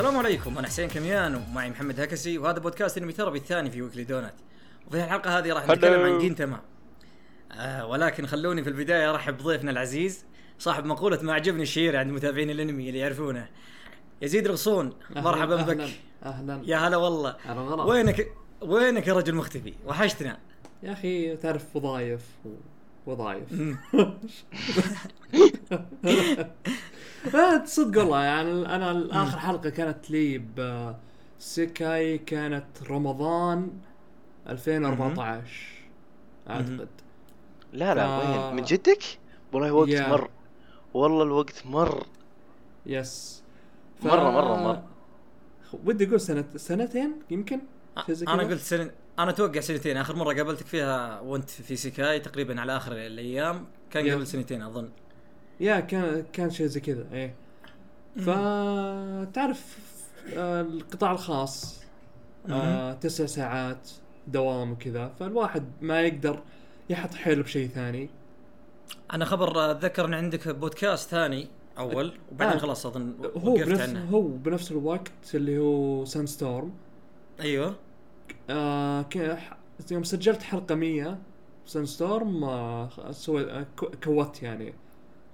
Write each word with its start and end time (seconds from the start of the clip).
السلام 0.00 0.18
عليكم 0.18 0.58
أنا 0.58 0.66
حسين 0.66 0.88
كميان 0.88 1.34
ومعي 1.34 1.70
محمد 1.70 2.00
هكسي 2.00 2.38
وهذا 2.38 2.58
بودكاست 2.58 2.98
Anime 2.98 3.12
Therapy 3.12 3.38
الثاني 3.38 3.70
في 3.70 3.82
Weekly 3.82 4.04
Donut. 4.04 4.34
وفي 4.86 5.04
الحلقة 5.04 5.38
هذه 5.38 5.52
راح 5.52 5.68
نتكلم 5.68 6.00
عن 6.00 6.18
جينتاما 6.18 6.60
آه 7.52 7.86
ولكن 7.86 8.26
خلوني 8.26 8.62
في 8.62 8.70
البداية 8.70 9.10
أرحب 9.10 9.36
بضيفنا 9.38 9.70
العزيز 9.70 10.24
صاحب 10.58 10.84
مقولة 10.84 11.22
ما 11.22 11.32
عجبني 11.32 11.62
الشير 11.62 11.96
عند 11.96 12.12
متابعين 12.12 12.50
الإنمي 12.50 12.88
اللي 12.88 12.98
يعرفونه. 12.98 13.48
يزيد 14.22 14.46
رغصون 14.46 14.92
مرحبا 15.10 15.56
بك. 15.56 15.80
أهلا 16.24 16.54
أهلا. 16.54 16.62
يا 16.64 16.76
هلا 16.76 16.96
والله. 16.96 17.36
وينك 17.86 18.28
وينك 18.60 19.06
يا 19.06 19.12
رجل 19.12 19.34
مختفي؟ 19.34 19.74
وحشتنا. 19.86 20.38
يا 20.82 20.92
أخي 20.92 21.36
تعرف 21.36 21.76
وظايف 21.76 22.20
ووظايف 23.06 23.52
لا 23.92 24.14
صدق 27.64 27.98
والله 28.00 28.22
يعني 28.22 28.74
أنا 28.74 29.08
آخر 29.22 29.38
حلقة 29.38 29.70
كانت 29.70 30.10
لي 30.10 30.42
بسيكاي 31.38 32.18
كانت 32.18 32.66
رمضان 32.90 33.70
2014 34.48 35.42
أعتقد 36.50 36.88
لا 37.72 37.94
لا 37.94 38.06
ف- 38.20 38.24
وين 38.48 38.56
من 38.56 38.62
جدك؟ 38.62 39.02
والله 39.52 39.72
وقت 39.72 39.88
يا. 39.88 40.08
مر 40.08 40.30
والله 40.94 41.22
الوقت 41.22 41.66
مر 41.66 42.06
يس 42.86 43.42
مرة- 44.02 44.06
مرة- 44.06 44.58
مرة. 44.58 44.84
ودي 45.84 46.08
أقول 46.08 46.20
سنة 46.20 46.44
سنتين 46.56 47.12
يمكن 47.30 47.60
أنا؟ 48.28 48.42
قلت 48.42 48.60
سنة 48.60 48.90
أنا 49.18 49.30
أتوقع 49.30 49.60
سنتين 49.60 49.96
آخر 49.96 50.16
مرة 50.16 50.34
قابلتك 50.34 50.66
فيها 50.66 51.20
وأنت 51.20 51.50
في 51.50 51.76
سيكاي 51.76 52.20
تقريبا 52.20 52.60
على 52.60 52.76
آخر 52.76 52.92
الأيام 52.92 53.66
كان 53.90 54.06
يا. 54.06 54.14
قبل 54.14 54.26
سنتين 54.26 54.62
أظن 54.62 54.88
يا 55.60 55.80
كان 55.80 56.24
كان 56.32 56.50
شيء 56.50 56.66
زي 56.66 56.80
كذا. 56.80 57.06
إيه. 57.12 57.34
فتعرف 58.16 59.78
آه، 60.36 60.60
القطاع 60.60 61.12
الخاص 61.12 61.80
آه، 62.50 62.92
تسع 62.92 63.26
ساعات 63.26 63.90
دوام 64.28 64.72
وكذا. 64.72 65.08
فالواحد 65.20 65.64
ما 65.80 66.00
يقدر 66.00 66.42
يحط 66.90 67.14
حيله 67.14 67.42
بشيء 67.42 67.68
ثاني. 67.68 68.10
أنا 69.12 69.24
خبر 69.24 69.70
أتذكر 69.70 70.04
إن 70.04 70.14
عندك 70.14 70.48
بودكاست 70.48 71.10
ثاني 71.10 71.48
أول 71.78 72.12
وبعدين 72.32 72.56
آه. 72.56 72.60
خلاص 72.60 72.86
أظن 72.86 73.14
هو 73.36 73.52
وقفت 73.52 73.68
بنفس 73.68 73.80
عنه. 73.80 74.04
هو 74.10 74.20
بنفس 74.22 74.70
الوقت 74.70 75.34
اللي 75.34 75.58
هو 75.58 76.04
سان 76.04 76.26
ستورم 76.26 76.72
أيوه. 77.40 77.74
آه 78.50 79.06
يوم 79.90 80.04
سجلت 80.04 80.42
حلقة 80.42 80.74
100 80.74 81.18
سان 81.66 81.86
ستورم 81.86 82.44
آه 82.44 82.88
سوي 83.10 83.50
آه 83.52 83.66
كو- 83.76 83.90
كوت 84.04 84.42
يعني. 84.42 84.74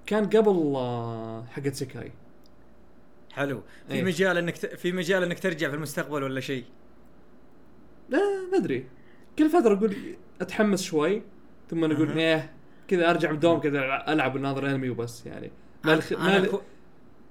كان 0.06 0.24
قبل 0.24 0.72
آه 0.76 1.44
حقت 1.44 1.74
سيكاي. 1.74 2.12
حلو. 3.32 3.62
في 3.88 3.94
إيه. 3.94 4.02
مجال 4.02 4.36
إنك 4.36 4.58
ت... 4.58 4.66
في 4.66 4.92
مجال 4.92 5.22
إنك 5.22 5.38
ترجع 5.38 5.68
في 5.68 5.74
المستقبل 5.74 6.22
ولا 6.22 6.40
شيء؟ 6.40 6.64
لا 8.08 8.18
ما 8.52 8.58
أدري. 8.58 8.86
كل 9.38 9.50
فترة 9.50 9.74
أقول 9.74 9.96
أتحمس 10.40 10.82
شوي 10.82 11.22
ثم 11.70 11.84
أنا 11.84 11.94
أقول. 11.94 12.18
إيه 12.18 12.52
كذا 12.88 13.10
أرجع 13.10 13.32
من 13.32 13.60
كذا 13.60 14.12
ألعب 14.12 14.34
وناظر 14.34 14.70
أنمي 14.70 14.90
وبس 14.90 15.26
يعني. 15.26 15.50
ما 15.84 15.94
الخ... 15.94 16.12
ما, 16.12 16.36
أنا 16.36 16.46
ل... 16.46 16.50
كو... 16.50 16.60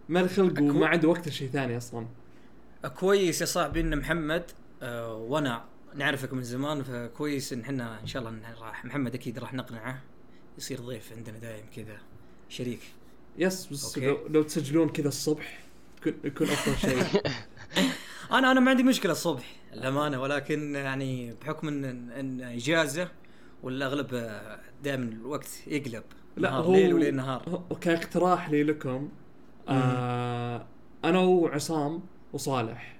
ما 0.09 0.19
الخلق 0.19 0.53
أكو- 0.53 0.61
وما 0.61 0.87
عندي 0.87 1.07
وقت 1.07 1.27
لشيء 1.27 1.49
ثاني 1.49 1.77
أصلا. 1.77 2.07
كويس 2.99 3.41
يا 3.41 3.45
صاحبي 3.45 3.81
إن 3.81 3.97
محمد 3.97 4.51
آه 4.81 5.15
وأنا 5.15 5.65
نعرفك 5.95 6.33
من 6.33 6.43
زمان 6.43 6.83
فكويس 6.83 7.53
إن 7.53 7.61
إحنا 7.61 8.01
إن 8.01 8.07
شاء 8.07 8.21
الله 8.21 8.55
راح 8.61 8.85
محمد 8.85 9.15
أكيد 9.15 9.39
راح 9.39 9.53
نقنعه. 9.53 10.01
يصير 10.57 10.79
ضيف 10.79 11.13
عندنا 11.17 11.37
دايم 11.37 11.65
كذا. 11.75 11.97
شريك. 12.55 12.79
yes 13.37 13.67
بس 13.67 13.85
okay. 13.85 14.07
لو, 14.07 14.27
لو 14.27 14.43
تسجلون 14.43 14.89
كذا 14.89 15.07
الصبح 15.07 15.63
يكون 15.97 16.13
يكون 16.23 16.47
أفضل 16.47 16.77
شيء. 16.77 17.21
أنا 18.37 18.51
أنا 18.51 18.59
ما 18.59 18.69
عندي 18.71 18.83
مشكلة 18.83 19.11
الصبح 19.11 19.55
للأمانة. 19.73 20.21
ولكن 20.21 20.75
يعني 20.75 21.33
بحكم 21.41 21.67
ان 21.67 22.11
ان 22.11 22.41
إجازة 22.41 23.11
والأغلب 23.63 24.39
دائما 24.83 25.03
الوقت 25.03 25.49
يقلب. 25.67 26.03
لا 26.37 26.49
نهار 26.49 26.63
هو 26.63 26.73
ليل 26.73 26.93
وليل 26.93 27.15
نهار. 27.15 27.63
كاقتراح 27.81 28.49
لي 28.49 28.63
لكم 28.63 29.09
آه 29.69 30.65
أنا 31.03 31.19
وعصام 31.19 32.01
وصالح 32.33 32.99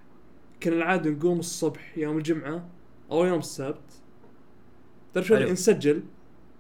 كنا 0.64 0.76
العادة 0.76 1.10
نقوم 1.10 1.40
الصبح 1.40 1.98
يوم 1.98 2.18
الجمعة 2.18 2.70
أو 3.12 3.26
يوم 3.26 3.40
السبت. 3.40 4.02
تعرف. 5.14 5.32
نسجل 5.32 6.04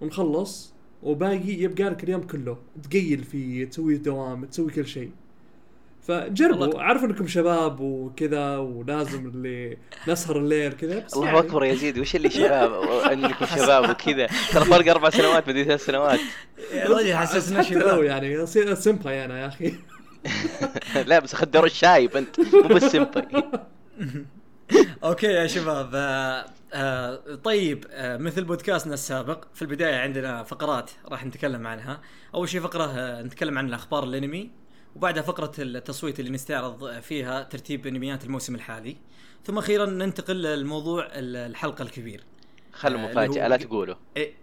ونخلص؟ 0.01 0.74
وباقي 1.03 1.53
يبقى 1.53 1.83
لك 1.83 2.03
اليوم 2.03 2.21
كله. 2.21 2.57
تقيل 2.83 3.23
فيه 3.23 3.65
تسوي 3.65 3.97
دوام 3.97 4.45
تسوي 4.45 4.71
كل 4.71 4.87
شيء. 4.87 5.11
فجربوا. 6.07 6.79
أعرف 6.79 7.03
إنكم 7.03 7.27
شباب 7.27 7.79
وكذا 7.79 8.57
ولازم 8.57 9.27
اللي 9.27 9.77
نسهر 10.07 10.37
الليل 10.37 10.71
كذا 10.73 10.99
بس 10.99 11.13
الله 11.13 11.25
يعني 11.25 11.39
أكبر 11.39 11.65
يا 11.65 11.71
يزيد 11.73 11.99
وش 11.99 12.15
اللي 12.15 12.29
شباب؟ 12.29 12.73
إنكم 13.11 13.45
شباب 13.55 13.89
وكذا. 13.89 14.27
ترى 14.51 14.65
فرق 14.65 14.89
أربع 14.89 15.09
سنوات 15.09 15.49
مدري 15.49 15.63
ثلاث 15.63 15.85
سنوات. 15.85 16.19
يا 16.73 16.89
رجل 16.89 17.15
حسسنا 17.15 17.61
شباب. 17.61 18.03
يعني 18.03 18.45
سمبا 18.75 19.25
أنا 19.25 19.41
يا 19.41 19.47
أخي. 19.47 19.73
لا 21.09 21.19
بس 21.19 21.35
خدروا 21.35 21.65
الشايب 21.65 22.17
أنت. 22.17 22.39
مو 22.39 22.61
بس 22.61 22.83
سمبي 22.83 23.21
أوكي 25.03 25.27
يا 25.27 25.47
شباب 25.47 25.91
آه 26.73 27.21
آه 27.27 27.35
طيب 27.35 27.85
آه 27.91 28.17
مثل 28.17 28.43
بودكاستنا 28.43 28.93
السابق 28.93 29.45
في 29.53 29.61
البداية 29.61 29.95
عندنا 29.95 30.43
فقرات 30.43 30.91
راح 31.07 31.25
نتكلم 31.25 31.67
عنها. 31.67 32.01
أول 32.35 32.49
شيء 32.49 32.61
فقرة 32.61 32.83
آه 32.83 33.21
نتكلم 33.21 33.57
عن 33.57 33.67
الأخبار 33.67 34.03
الأنمي 34.03 34.51
وبعدها 34.95 35.23
فقرة 35.23 35.51
التصويت 35.59 36.19
اللي 36.19 36.31
نستعرض 36.31 36.99
فيها 36.99 37.43
ترتيب 37.43 37.87
أنميات 37.87 38.23
الموسم 38.23 38.55
الحالي. 38.55 38.97
ثم 39.45 39.57
أخيرا 39.57 39.85
ننتقل 39.85 40.35
للموضوع 40.41 41.05
ال- 41.05 41.35
الحلقة 41.35 41.81
الكبير. 41.81 42.23
خلوا 42.73 42.99
آه، 42.99 43.05
مفاجأة 43.11 43.47
لا 43.47 43.57
تقولوا. 43.57 43.95
إيه 44.17 44.33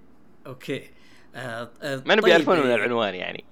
okay. 0.47 0.91
آه 1.35 1.71
آه 1.83 2.03
ما 2.07 2.15
نبي 2.15 2.23
طيب، 2.23 2.31
يعرفون 2.31 2.59
من 2.61 2.67
إيه، 2.67 2.75
العنوان 2.75 3.15
يعني. 3.15 3.45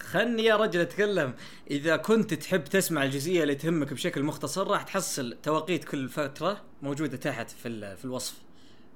خلني 0.00 0.44
يا 0.44 0.56
رجل 0.56 0.80
أتكلم. 0.80 1.34
إذا 1.70 1.96
كنت 1.96 2.34
تحب 2.34 2.64
تسمع 2.64 3.04
الجزئية 3.04 3.42
اللي 3.42 3.54
تهمك 3.54 3.92
بشكل 3.92 4.22
مختصر 4.22 4.66
راح 4.68 4.82
تحصل 4.82 5.36
توقيت 5.42 5.84
كل 5.84 6.08
فترة 6.08 6.60
موجودة 6.82 7.16
تحت 7.16 7.50
في 7.50 7.96
في 7.96 8.04
الوصف. 8.04 8.34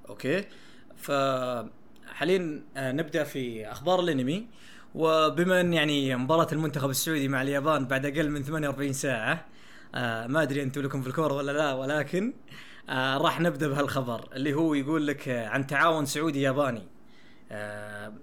okay؟ 0.09 0.45
ف 0.97 1.11
حاليا 2.07 2.63
آه، 2.77 2.91
نبدأ 2.91 3.23
في 3.23 3.71
أخبار 3.71 3.99
الأنمي. 3.99 4.47
وبما 4.95 5.61
أن 5.61 5.73
يعني 5.73 6.15
مباراة 6.15 6.47
المنتخب 6.51 6.89
السعودي 6.89 7.27
مع 7.27 7.41
اليابان 7.41 7.85
بعد 7.85 8.05
أقل 8.05 8.29
من 8.29 8.43
48 8.43 8.93
ساعة 8.93 9.45
آه 9.95 10.27
ما 10.27 10.41
أدري 10.41 10.63
أنتم 10.63 10.81
لكم 10.81 11.01
في 11.01 11.07
الكورة 11.07 11.33
ولا 11.33 11.51
لا 11.51 11.73
ولكن 11.73 12.33
آه 12.89 13.17
راح 13.17 13.41
نبدأ 13.41 13.67
بهالخبر 13.67 14.29
اللي 14.35 14.53
هو 14.53 14.73
يقول 14.73 15.07
لك 15.07 15.29
عن 15.29 15.67
تعاون 15.67 16.05
سعودي 16.05 16.41
ياباني 16.41 16.83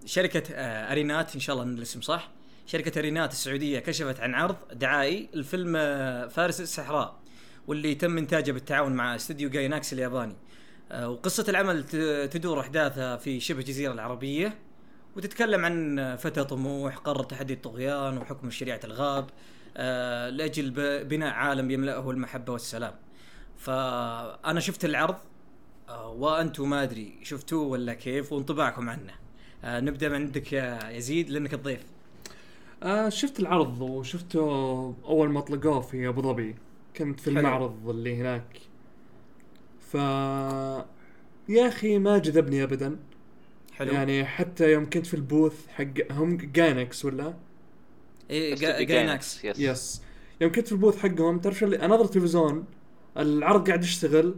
شركة 0.05 0.43
آه، 0.55 0.93
أرينات 0.93 1.35
إن 1.35 1.41
شاء 1.41 1.55
الله 1.57 1.67
إن 1.67 1.79
الاسم 1.79 2.01
صح؟ 2.01 2.31
شركة 2.67 2.99
أرينات 2.99 3.33
السعودية 3.33 3.79
كشفت 3.79 4.21
عن 4.21 4.35
عرض 4.35 4.57
دعائي 4.73 5.29
لفيلم 5.35 5.75
آه، 5.77 6.27
فارس 6.27 6.61
الصحراء 6.61 7.21
واللي 7.67 7.95
تم 7.95 8.19
إنتاجه 8.19 8.53
بالتعاون 8.53 8.93
مع 8.93 9.15
استوديو 9.15 9.51
جايناكس 9.51 9.93
الياباني. 9.93 10.37
آه، 10.93 11.09
وقصة 11.09 11.45
العمل 11.49 11.85
تدور 12.29 12.61
أحداثها 12.61 13.17
في 13.17 13.41
شبه 13.41 13.59
الجزيرة 13.59 13.93
العربية 13.93 14.59
وتتكلم 15.17 15.65
عن 15.65 15.99
آه، 15.99 16.17
فتى 16.17 16.45
طموح 16.45 16.97
قرر 16.97 17.23
تحدي 17.23 17.53
الطغيان 17.53 18.19
وحكم 18.19 18.51
شريعة 18.51 18.81
الغاب 18.85 19.31
لأجل 20.31 20.71
بناء 21.05 21.35
عالم 21.35 21.71
يملأه 21.71 22.11
المحبة 22.11 22.53
والسلام. 22.53 22.95
فأنا 23.57 24.61
شفت 24.61 24.85
العرض 24.85 25.17
وأنتم 26.07 26.71
ما 26.71 26.83
أدري 26.83 27.19
شفتوه 27.23 27.67
ولا 27.67 27.95
كيف 27.95 28.33
وانطباعكم 28.33 28.91
عنه. 28.91 29.15
نبدأ 29.65 30.09
من 30.09 30.15
عندك 30.15 30.53
يا 30.53 30.91
يزيد 30.91 31.31
لأنك 31.31 31.55
الضيف. 31.55 31.96
آه 32.83 33.09
شفت 33.09 33.41
العرض 33.41 33.81
وشفته 33.81 34.41
أول 35.05 35.29
ما 35.31 35.39
اطلقوه 35.39 35.81
في 35.81 36.09
أبو 36.09 36.23
ظبي. 36.23 36.55
كنت 36.97 37.21
في 37.21 37.31
حلو. 37.31 37.39
المعرض 37.39 37.89
اللي 37.89 38.17
هناك. 38.17 38.59
ف 39.81 39.95
يا 41.49 41.69
أخي 41.69 41.99
ما 41.99 42.19
جذبني 42.19 42.63
ابدا. 42.63 42.97
حلو. 43.73 43.93
يعني 43.93 44.25
حتى 44.25 44.73
يوم 44.73 44.91
كنت 44.91 45.07
في 45.07 45.15
البوث 45.15 45.67
حق 45.69 45.85
هم 46.13 46.37
Gainax 46.37 47.05
ولا؟ 47.05 47.35
إيه 48.31 48.55
بس 48.55 48.61
جا- 48.61 48.73
تبي 48.77 48.85
Gainax 48.85 49.45
yes 49.45 49.59
yes 49.61 50.03
يوم 50.41 50.53
كنت 50.53 50.67
في 50.67 50.73
ال 50.73 50.77
booth 50.77 50.99
حقهم 50.99 51.39
تعرف 51.39 51.59
شو 51.59 51.65
اللي 51.67 51.85
أناظر 51.85 52.05
التلفزيون 52.05 52.65
العرض 53.17 53.67
قاعد 53.69 53.85
يشتغل. 53.85 54.35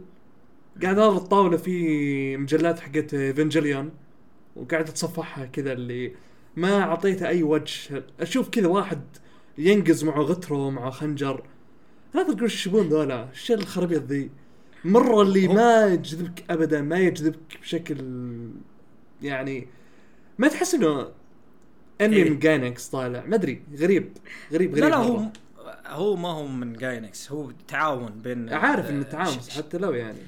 قاعد 0.83 0.97
أناظر 0.97 1.17
الطاولة 1.17 1.57
في 1.57 2.37
مجلات 2.37 2.79
حقت 2.79 3.13
Evangelion 3.13 3.91
وقاعد 4.55 4.89
أتصفحها 4.89 5.45
كذا 5.45 5.73
اللي 5.73 6.15
ما 6.55 6.81
أعطيته 6.81 7.27
أي 7.27 7.43
وجه. 7.43 8.03
أشوف 8.19 8.49
كذا 8.49 8.67
واحد 8.67 9.01
ينقز 9.57 10.03
معه 10.03 10.21
غتره 10.21 10.69
معه 10.69 10.89
خنجر. 10.89 11.43
لا 12.13 12.23
تقول 12.23 12.43
إيش 12.43 12.67
يبون 12.67 12.89
ذولا؟ 12.89 13.29
إيش 13.29 13.51
الخرابيط 13.51 14.03
ذي. 14.03 14.29
مرة 14.85 15.21
اللي 15.21 15.47
ما 15.47 15.85
يجذبك 15.85 16.43
ابدا 16.49 16.81
ما 16.81 16.99
يجذبك 16.99 17.59
بشكل 17.61 17.97
يعني 19.21 19.67
ما 20.37 20.47
تحس 20.47 20.73
إنه 20.73 21.07
أنمي 22.01 22.15
إيه. 22.15 22.29
من 22.29 22.39
Gainax 22.39 22.87
طالع؟ 22.87 23.25
ما 23.25 23.35
أدري. 23.35 23.63
غريب. 23.77 24.17
غريب 24.53 24.71
غريب 24.71 24.77
لا 24.77 24.89
لا. 24.89 24.95
هو 24.95 25.25
هو 25.85 26.15
ما 26.15 26.29
هو 26.29 26.47
من 26.47 26.73
Gainax 26.73 27.31
هو 27.31 27.51
تعاون 27.67 28.11
بين 28.11 28.49
عارف 28.49 28.89
إنه 28.89 29.05
آه، 29.05 29.11
تعاون 29.11 29.37
حتى 29.49 29.77
لو 29.77 29.93
يعني. 29.93 30.19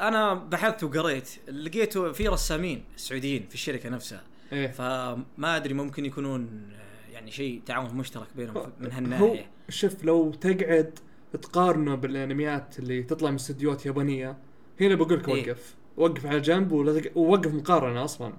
أنا 0.00 0.34
بحثت 0.34 0.84
وقريت 0.84 1.30
لقيته 1.48 2.12
في 2.12 2.28
رسامين 2.28 2.84
سعوديين 2.96 3.46
في 3.48 3.54
الشركة 3.54 3.88
نفسها. 3.88 4.22
إيه. 4.52 4.66
فما 4.68 5.56
أدري 5.56 5.74
ممكن 5.74 6.04
يكونون 6.04 6.70
آه، 6.74 7.12
يعني 7.12 7.30
شيء 7.30 7.62
تعاون 7.66 7.94
مشترك 7.94 8.26
بينهم 8.36 8.72
من 8.80 8.92
هالناحية. 8.92 9.50
شوف 9.68 10.04
لو 10.04 10.30
تقعد 10.30 10.98
تقارنه 11.42 11.94
بالأنميات 11.94 12.78
اللي 12.78 13.02
تطلع 13.02 13.28
من 13.30 13.34
استديوهات 13.36 13.86
يابانية 13.86 14.36
هنا 14.80 14.94
بقول 14.94 15.18
لك 15.18 15.28
إيه. 15.28 15.50
وقف. 15.50 15.74
وقف 15.96 16.26
على 16.26 16.40
جنب 16.40 16.72
ولا 16.72 17.00
تق... 17.00 17.16
ووقف 17.18 17.54
مقارنة 17.54 18.04
أصلا. 18.04 18.32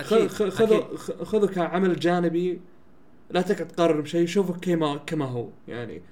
خذ 0.00 0.28
خذه 0.28 0.78
أكيد. 0.78 0.96
خ- 0.96 1.22
خذه 1.22 1.46
كعمل 1.46 2.00
جانبي. 2.00 2.60
لا 3.30 3.40
تقعد 3.42 3.68
تقارن 3.68 4.00
بشيء 4.00 4.26
شوفه 4.26 4.54
كما 4.60 4.96
كما 4.96 5.24
هو 5.24 5.48
يعني. 5.68 6.02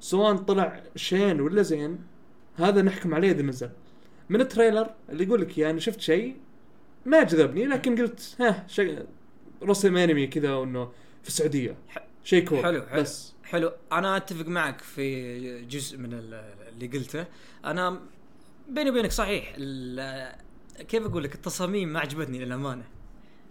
سواء 0.00 0.36
طلع 0.36 0.82
شين 0.96 1.40
ولا 1.40 1.62
زين 1.62 1.98
هذا 2.56 2.82
نحكم 2.82 3.14
عليه 3.14 3.30
إذا 3.30 3.42
نزل. 3.42 3.70
من 4.28 4.40
التريلر 4.40 4.90
اللي 5.08 5.24
يقول 5.24 5.40
لك 5.40 5.58
يعني 5.58 5.80
شفت 5.80 6.00
شيء؟ 6.00 6.36
ما 7.06 7.22
جذبني 7.22 7.66
لكن 7.66 7.98
قلت 8.02 8.36
ها 8.40 8.66
شيء 8.68 9.06
رسم 9.62 9.96
انمي 9.96 10.26
كذا 10.26 10.54
وإنه 10.54 10.84
في 11.22 11.28
السعودية. 11.28 11.76
شيء 12.24 12.44
كول 12.44 12.62
حلو 12.62 12.82
حلو 12.86 13.02
بس. 13.02 13.34
حلو. 13.44 13.72
أنا 13.92 14.16
أتفق 14.16 14.46
معك 14.46 14.80
في 14.80 15.64
جزء 15.64 15.98
من 15.98 16.12
ال- 16.14 16.54
اللي 16.68 16.86
قلته. 16.98 17.26
أنا 17.64 18.00
بيني 18.68 18.90
وبينك 18.90 19.12
صحيح 19.12 19.52
ال- 19.56 20.32
كيف 20.88 21.06
أقول 21.06 21.24
لك؟ 21.24 21.34
التصاميم 21.34 21.88
ما 21.88 22.00
عجبتني 22.00 22.38
للأمانة. 22.44 22.84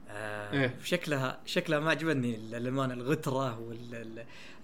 آه 0.09 0.53
إيه. 0.53 0.75
شكلها 0.83 1.39
شكلها 1.45 1.80
ما 1.80 1.89
عجبتني 1.89 2.38
للأمانة. 2.38 2.94
الغترة 2.94 3.59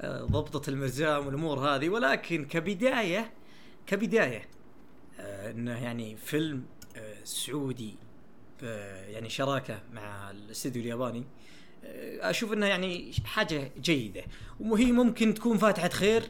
وضبطه 0.04 0.70
المرزام 0.70 1.26
والأمور 1.28 1.60
هذه. 1.60 1.90
ولكن 1.90 2.46
كبداية 2.46 3.32
كبداية 3.88 4.46
آه 5.20 5.52
إنه 5.52 5.84
يعني 5.84 6.16
فيلم 6.18 6.64
آه 6.98 7.16
سعودي. 7.24 7.90
آه 8.02 8.07
يعني 9.08 9.30
شراكة 9.30 9.82
مع 9.94 10.32
الاستديو 10.32 10.82
الياباني. 10.82 11.24
آه، 11.86 12.30
أشوف 12.30 12.54
إنها 12.54 12.68
يعني 12.68 13.12
حاجة 13.26 13.72
جيدة 13.82 14.24
وهي 14.60 14.92
ممكن 14.92 15.34
تكون 15.34 15.58
فاتحة 15.58 15.90
خير 15.90 16.24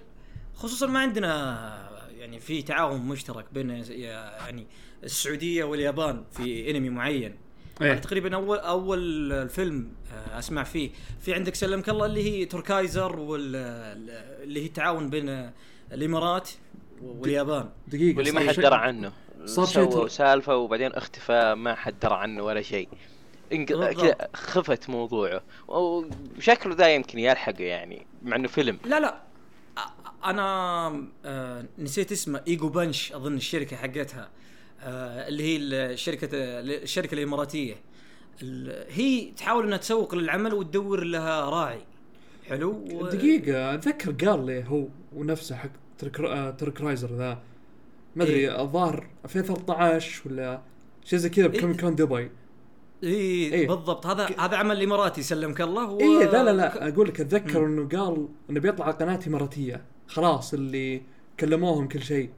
خصوصا 0.55 0.87
ما 0.87 0.99
عندنا 0.99 1.89
يعني 2.19 2.39
في 2.39 2.61
تعاون 2.61 3.01
مشترك 3.01 3.45
بين 3.53 3.69
يعني 3.89 4.67
السعودية 5.03 5.63
واليابان 5.63 6.23
في 6.31 6.71
أنمي 6.71 6.89
معين. 6.89 7.35
إيه. 7.81 7.93
تقريبا 7.93 8.35
أول 8.35 8.57
أول 8.57 9.33
الفيلم 9.33 9.91
آه، 10.13 10.39
أسمع 10.39 10.63
فيه. 10.63 10.89
في 11.21 11.33
عندك 11.33 11.55
سلمك 11.55 11.89
الله 11.89 12.05
اللي 12.05 12.23
هي 12.23 12.45
تركايزر 12.45 13.19
واللي 13.19 14.63
هي 14.63 14.67
تعاون 14.67 15.09
بين 15.09 15.51
الإمارات 15.91 16.49
واليابان. 17.01 17.69
دقيقة 17.87 18.17
واللي 18.17 18.31
ما 18.31 18.39
حد 18.39 18.55
درى 18.55 18.75
عنه. 18.75 19.13
صار 19.47 19.65
شيء 19.65 20.07
سالفة 20.07 20.55
وبعدين 20.57 20.91
اختفى 20.93 21.55
ما 21.57 21.75
حد 21.75 21.99
درى 21.99 22.13
عنه 22.15 22.43
ولا 22.43 22.61
شيء. 22.61 22.89
كذا 23.67 24.15
خفت 24.33 24.89
موضوعه. 24.89 25.41
وشكله 25.67 26.75
ذا 26.75 26.87
يمكن 26.95 27.19
يلحقه 27.19 27.63
يعني 27.63 28.05
مع 28.23 28.35
إنه 28.35 28.47
فيلم. 28.47 28.79
لا 28.85 28.99
لا. 28.99 29.21
أنا 30.25 30.87
آه، 31.25 31.65
نسيت 31.79 32.11
اسمه 32.11 32.41
Ego 32.47 32.69
Punch 32.69 33.13
أظن 33.13 33.33
الشركة 33.35 33.75
حقتها. 33.77 34.29
آه، 34.81 35.27
اللي 35.27 35.43
هي 35.43 35.57
الشركة 35.57 36.29
الشركة 36.33 37.13
الإماراتية. 37.15 37.75
ال- 38.41 38.85
هي 38.91 39.31
تحاول 39.37 39.65
إنها 39.65 39.77
تسوق 39.77 40.15
للعمل 40.15 40.53
وتدور 40.53 41.03
لها 41.03 41.49
راعي. 41.49 41.81
حلو؟ 42.49 42.71
و- 42.91 43.05
دقيقة 43.07 43.73
أتذكر 43.73 44.11
قال 44.29 44.45
لي 44.45 44.63
هو 44.67 44.87
ونفسه 45.15 45.55
حق 45.55 45.69
Tork 45.97 46.19
آه، 46.19 46.49
Torkaizer 46.51 47.07
ذا. 47.15 47.39
ما 48.17 48.23
أدري 48.23 48.35
إيه. 48.35 48.61
الظاهر 48.61 49.07
2013 49.25 50.21
ولا 50.25 50.61
شيء 51.05 51.19
زي 51.19 51.29
كذا 51.29 51.47
بكوميك 51.47 51.81
كون 51.81 51.95
دبي. 51.95 52.15
اي 52.17 52.29
إيه. 53.03 53.53
إيه. 53.53 53.67
بالضبط. 53.67 54.05
هذا 54.07 54.29
هذا 54.39 54.57
عمل 54.57 54.83
اماراتي 54.83 55.23
سلمك 55.23 55.61
الله 55.61 55.91
و... 55.91 55.99
اي 55.99 56.25
لا 56.25 56.43
لا 56.43 56.53
لا 56.53 56.87
أقول 56.89 57.07
لك 57.07 57.21
أتذكر 57.21 57.65
إنه 57.65 57.87
قال 57.87 58.27
إنه 58.49 58.59
بيطلع 58.59 58.85
على 58.85 58.93
قناة 58.95 59.19
إماراتية 59.27 59.81
خلاص 60.07 60.53
اللي 60.53 61.01
كلموهم 61.39 61.87
كل 61.87 62.01
شيء. 62.01 62.29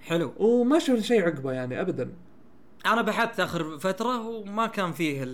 حلو. 0.00 0.32
وما 0.36 0.78
شفت 0.78 1.00
شيء 1.00 1.22
عقبه 1.22 1.52
يعني 1.52 1.80
ابدا. 1.80 2.12
أنا 2.86 3.02
بحثت 3.02 3.40
آخر 3.40 3.78
فترة 3.78 4.28
وما 4.28 4.66
كان 4.66 4.92
فيه 4.92 5.24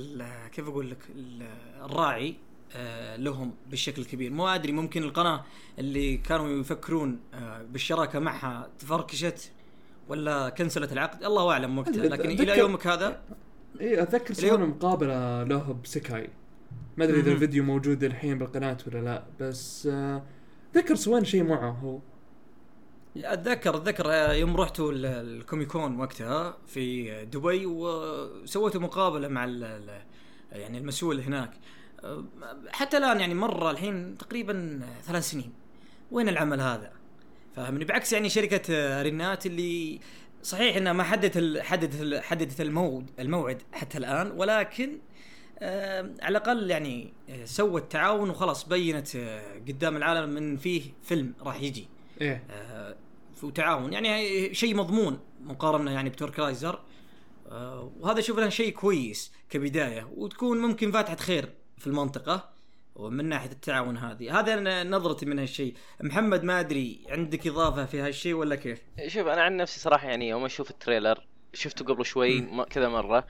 كيف 0.53 0.69
أقول 0.69 0.91
لك 0.91 0.99
ال- 1.17 1.47
الراعي 1.85 2.35
آه، 2.77 3.17
لهم 3.17 3.55
بالشكل 3.71 4.03
الكبير. 4.03 4.31
مو 4.31 4.49
أدري 4.49 4.73
ممكن 4.73 5.03
القناة 5.03 5.45
اللي 5.79 6.17
كانوا 6.17 6.49
يفكرون 6.49 7.21
آه، 7.35 7.63
بالشراكة 7.63 8.19
معها 8.19 8.69
تفركشت. 8.79 9.53
ولا 10.09 10.49
كنسلت 10.49 10.93
العقد؟ 10.93 11.25
الله 11.25 11.51
أعلم 11.53 11.79
وقتها 11.79 12.07
لكن 12.09 12.31
إلى 12.31 12.59
يومك 12.59 12.87
هذا؟ 12.87 13.21
إي 13.81 14.03
أتذكر 14.03 14.35
سوينا 14.35 14.57
مقابلة 14.67 15.43
له 15.43 15.77
بسكاي 15.85 16.31
ما 16.97 17.05
أدري 17.05 17.21
إذا. 17.21 17.33
الفيديو 17.33 17.65
موجود 17.65 18.05
الحين 18.05 18.39
بالقناة 18.39 18.77
ولا 18.87 18.99
لا 18.99 19.23
بس 19.41 19.89
آه، 19.93 20.23
أتذكر 20.73 20.95
سوينا 20.95 21.25
شيء 21.25 21.43
معه 21.43 21.71
هو. 21.71 21.99
اتذكر 23.17 23.77
أتذكر 23.77 24.05
آه، 24.13 24.33
يوم 24.33 24.57
رحتوا 24.57 24.93
ال- 24.93 25.07
الكوميكون 25.07 26.01
وقتها 26.01 26.57
في 26.67 27.11
دبي 27.25 27.67
وسويتوا 27.67 28.81
مقابلة 28.81 29.29
مع 29.29 29.45
ال- 29.45 30.03
يعني 30.53 30.79
المسؤول 30.79 31.21
هناك. 31.21 31.51
أه، 32.05 32.25
حتى 32.71 32.97
الآن 32.97 33.21
يعني 33.21 33.35
مر 33.35 33.71
الحين 33.71 34.19
تقريبا 34.19 34.81
ثلاث 35.03 35.31
سنين. 35.31 35.53
وين 36.11 36.29
العمل 36.29 36.61
هذا؟ 36.61 36.93
فاهمني؟ 37.57 37.85
بعكس 37.85 38.13
يعني 38.13 38.29
شركة 38.29 38.75
آه، 38.75 39.03
رنات 39.03 39.47
اللي 39.47 40.01
صحيح 40.43 40.77
إنها 40.77 40.93
ما 40.93 41.03
حددت 41.03 41.61
حددت 41.61 42.23
حددت 42.25 42.61
الموعد 42.61 43.11
الموعد 43.19 43.63
حتى 43.73 43.99
الآن 43.99 44.31
ولكن 44.31 44.99
آه 45.59 46.11
على 46.23 46.39
الأقل 46.39 46.71
يعني 46.71 47.13
آه، 47.29 47.45
سوت 47.45 47.93
تعاون 47.93 48.31
وخلاص 48.31 48.69
بينت 48.69 49.17
آه 49.17 49.55
قدام 49.69 49.97
العالم 49.97 50.37
ان 50.37 50.57
فيه 50.57 50.83
فيلم 51.03 51.35
راح 51.43 51.63
يجي. 51.63 51.89
إيه. 52.21 52.45
آه، 52.51 52.97
وتعاون 53.43 53.93
يعني 53.93 54.55
شيء 54.55 54.77
مضمون 54.77 55.19
مقارنة 55.41 55.91
يعني 55.91 56.11
ب 56.11 56.39
Torkaizer 56.39 56.81
وهذا 58.01 58.19
أشوف 58.19 58.39
له 58.39 58.49
شيء 58.49 58.73
كويس 58.73 59.33
كبداية 59.51 60.09
وتكون 60.17 60.59
ممكن 60.59 60.93
فاتحة 60.93 61.17
خير 61.17 61.53
في 61.79 61.87
المنطقة. 61.87 62.53
ومن 62.95 63.25
ناحية 63.29 63.51
التعاون 63.51 63.97
هذه. 63.97 64.41
هذا 64.41 64.55
أنا 64.55 64.85
نظرتي 64.85 65.27
من 65.27 65.39
هالشيء. 65.39 65.75
محمد 66.01 66.43
ما 66.45 66.61
أدري 66.61 67.05
عندك 67.09 67.47
إضافة 67.47 67.85
في 67.85 68.01
هالشيء 68.01 68.35
ولا 68.35 68.57
كيف؟ 68.57 68.83
شوف 69.07 69.27
أنا 69.27 69.43
عن 69.43 69.57
نفسي 69.57 69.81
صراحة 69.81 70.09
يعني 70.09 70.29
يوم 70.29 70.45
أشوف 70.45 70.71
ال 70.71 70.78
trailer 70.78 71.27
شفته 71.55 71.85
قبل 71.85 72.05
شوي 72.07 72.41
م- 72.41 72.63
كذا 72.63 72.89
مرة 72.89 73.27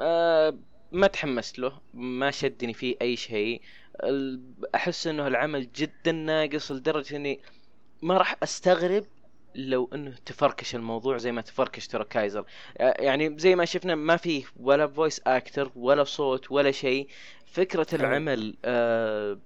آه، 0.00 0.58
ما 0.92 1.06
تحمست 1.06 1.58
له 1.58 1.80
ما 1.94 2.30
شدني 2.30 2.74
فيه 2.74 2.96
أي 3.02 3.16
شيء. 3.16 3.62
أحس 4.74 5.06
إنه 5.06 5.26
العمل 5.26 5.72
جدا 5.72 6.12
ناقص 6.12 6.72
لدرجة 6.72 7.16
إني 7.16 7.40
ما 8.02 8.16
راح 8.16 8.36
أستغرب 8.42 9.04
لو 9.54 9.90
انه 9.94 10.14
تفركش 10.26 10.74
الموضوع 10.74 11.16
زي 11.16 11.32
ما 11.32 11.40
تفركش 11.40 11.86
Torkaizer. 11.86 12.44
آه، 12.78 12.94
يعني 13.02 13.38
زي 13.38 13.56
ما 13.56 13.64
شفنا 13.64 13.94
ما 13.94 14.16
فيه 14.16 14.44
ولا 14.56 14.86
voice 14.86 15.20
actor 15.26 15.70
ولا 15.76 16.04
صوت 16.04 16.50
ولا 16.52 16.70
شيء. 16.70 17.08
فكرة 17.46 17.86
حلو. 17.90 18.00
العمل 18.00 18.56
آه، 18.64 19.38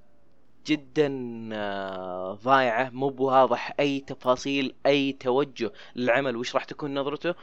جدا 0.67 1.11
آه، 1.53 2.39
ضايعة. 2.45 2.91
مو 2.91 3.09
بواضح 3.09 3.75
أي 3.81 4.01
تفاصيل 4.01 4.75
أي 4.87 5.13
توجه 5.13 5.73
للعمل. 5.97 6.37
وش 6.37 6.55
راح 6.55 6.65
تكون 6.65 6.95
نظرته؟ 6.95 7.35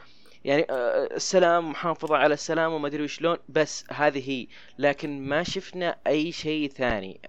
يعني 0.44 0.66
آه، 0.70 1.08
السلام 1.16 1.70
محافظة 1.70 2.16
على 2.16 2.34
السلام 2.34 2.72
وما 2.72 2.88
أدري 2.88 3.02
وشلون 3.02 3.36
بس 3.48 3.84
هذه 3.92 4.30
هي. 4.30 4.46
لكن 4.78 5.20
ما 5.28 5.42
شفنا 5.42 5.96
أي 6.06 6.32
شيء 6.32 6.70
ثاني. 6.70 7.20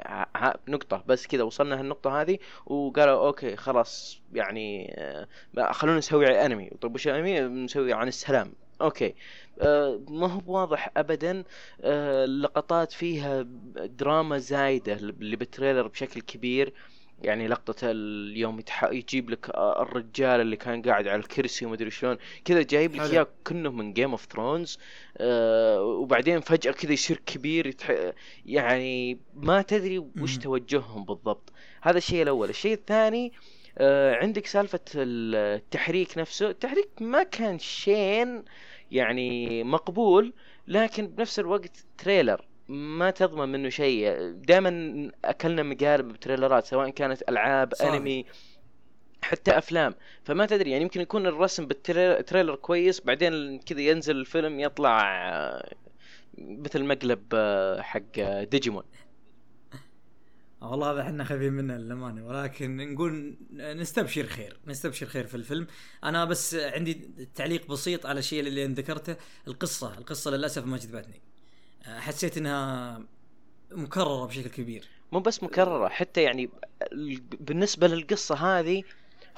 نقطة 0.68 1.04
بس 1.08 1.28
كذا 1.28 1.44
وصلنا 1.44 1.80
هالنقطة 1.80 2.22
هذه 2.22 2.38
وقالوا 2.66 3.28
أوكي 3.28 3.56
خلاص 3.56 4.22
يعني 4.34 4.96
آه، 4.98 5.72
خلونا 5.72 5.98
نسوي 5.98 6.46
انمي 6.46 6.70
طيب 6.82 6.96
وش 6.96 7.08
انمي 7.08 7.40
نسوي 7.42 7.94
عن 7.94 8.08
السلام. 8.08 8.54
okay. 8.82 9.16
آه، 9.62 10.02
ما 10.10 10.28
هو 10.28 10.42
واضح 10.48 10.92
ابدا 10.98 11.44
آه، 11.82 12.26
اللقطات 12.26 12.92
فيها 12.92 13.42
دراما 13.76 14.38
زايدة 14.38 14.94
اللي 14.94 15.36
بال 15.36 15.47
trailer 15.47 15.88
بشكل 15.88 16.22
كبير. 16.22 16.74
يعني 17.22 17.48
لقطة 17.48 17.76
اليوم 17.84 18.60
يتح... 18.60 18.84
يجيب 18.84 19.30
لك 19.30 19.50
آه، 19.50 19.82
الرجال 19.82 20.42
اللي 20.42 20.56
كان 20.56 20.82
قاعد 20.82 21.08
على 21.08 21.20
الكرسي 21.20 21.66
ومدري 21.66 21.92
شلون 21.92 22.18
كذا 22.46 22.62
جايب 22.62 22.96
لك. 22.96 23.02
إياه 23.02 23.28
كأنه 23.46 23.72
من 23.72 23.94
Game 23.94 24.12
of 24.12 24.28
Thrones 24.32 24.80
وبعدين 25.80 26.40
فجأة 26.40 26.72
كذا 26.72 26.94
يصير 26.94 27.22
كبير 27.26 27.68
يتح... 27.68 28.14
يعني 28.46 29.18
ما 29.34 29.62
تدري 29.62 30.00
وش. 30.00 30.38
توجههم 30.38 31.06
بالضبط 31.06 31.54
هذا 31.82 31.98
الشيء 31.98 32.22
الأول 32.24 32.50
الشيء 32.50 32.74
الثاني 32.74 33.34
آه، 33.78 34.16
عندك 34.16 34.46
سالفة 34.46 34.80
التحريك 34.96 36.18
نفسه 36.18 36.50
التحريك 36.50 36.90
ما 37.02 37.24
كان 37.24 37.60
شين 37.60 38.44
يعني 38.92 39.64
مقبول 39.64 40.34
لكن 40.68 41.08
بنفس 41.08 41.40
الوقت 41.40 41.86
trailer 41.98 42.46
ما 42.68 43.12
تضمن 43.12 43.50
منه 43.50 43.70
شيء. 43.70 44.32
دائما 44.32 45.12
أكلنا 45.26 45.64
مقالب 45.64 46.08
بتريلرات 46.08 46.66
سواء 46.66 46.90
كانت 46.90 47.30
ألعاب 47.30 47.74
صحيح. 47.74 47.94
أنمي 47.94 48.26
حتى 49.22 49.58
أفلام. 49.58 49.96
فما 50.24 50.46
تدري 50.46 50.72
يعني 50.72 50.84
يمكن 50.84 51.02
يكون 51.02 51.28
الرسم 51.28 51.66
بال 51.66 51.86
trailer 51.86 52.56
كويس 52.56 53.02
بعدين 53.02 53.60
كذا 53.60 53.82
ينزل 53.82 54.16
الفيلم 54.16 54.60
يطلع 54.60 55.04
مثل 56.38 56.84
مقلب 56.84 57.36
حق 57.80 58.44
ديجيمون. 58.44 58.84
والله 60.62 60.92
هذا 60.92 61.02
إحنا 61.02 61.24
خايفين 61.24 61.54
منه 61.54 61.78
للأمانة. 61.78 62.28
ولكن 62.28 62.94
نقول 62.94 63.38
نستبشر 63.52 64.24
خير 64.24 64.60
نستبشر 64.68 65.06
خير 65.06 65.28
في 65.28 65.36
الفيلم. 65.36 65.68
أنا 66.04 66.26
بس 66.26 66.56
عندي 66.56 66.94
تعليق 67.36 67.68
بسيط 67.68 68.06
على 68.06 68.20
الشيء 68.20 68.40
اللي 68.40 68.66
ذكرته 68.66 69.16
القصة. 69.48 69.98
القصة 69.98 70.32
للأسف 70.32 70.66
ما 70.66 70.78
جذبتني. 70.78 71.22
حسيت 71.88 72.38
إنها 72.38 73.02
مكررة 73.72 74.26
بشكل 74.26 74.50
كبير. 74.50 74.88
مو 75.12 75.20
بس 75.20 75.44
مكررة 75.44 75.88
حتى 75.88 76.24
يعني 76.24 76.50
ال- 76.92 77.22
بالنسبة 77.40 77.88
للقصة 77.88 78.36
هذه 78.36 78.84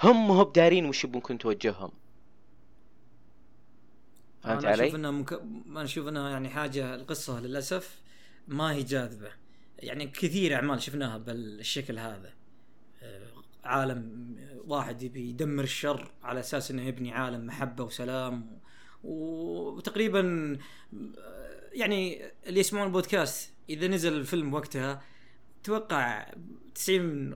هم 0.04 0.32
هو 0.32 0.46
بدارين 0.46 0.86
وش 0.86 1.04
يبون 1.04 1.38
توجههم. 1.38 1.92
فهمت 4.44 4.66
أشوف 4.66 4.82
علي؟ 4.82 4.96
إنها 4.96 5.12
مك... 5.12 5.34
أنا 5.68 5.84
أشوف 5.84 6.08
إنها 6.08 6.30
يعني 6.30 6.50
حاجة 6.50 6.96
القصة 6.96 7.40
للأسف 7.40 8.02
ما 8.48 8.72
هي 8.72 8.84
جاذبة. 8.84 9.30
يعني 9.80 10.08
كثير 10.08 10.56
أعمال 10.56 10.82
شفناها 10.82 11.18
بالشكل 11.18 12.00
هذا. 12.00 12.34
آه، 13.04 13.28
عالم 13.64 14.36
واحد 14.68 15.04
يبي 15.04 15.30
يدمر 15.30 15.64
الشر 15.64 16.12
على 16.24 16.40
أساس 16.40 16.72
إنه 16.72 16.82
يبني 16.82 17.12
عالم 17.14 17.46
محبة 17.46 17.84
وسلام 17.84 18.60
و- 19.04 19.70
وتقريبا 19.70 20.58
يعني 21.78 22.22
اللي 22.48 22.60
يسمعون 22.60 22.88
البودكاست 22.88 23.54
إذا 23.70 23.88
نزل 23.88 24.14
الفيلم 24.14 24.54
وقتها 24.54 25.02
أتوقع 25.62 26.26
90 26.76 27.36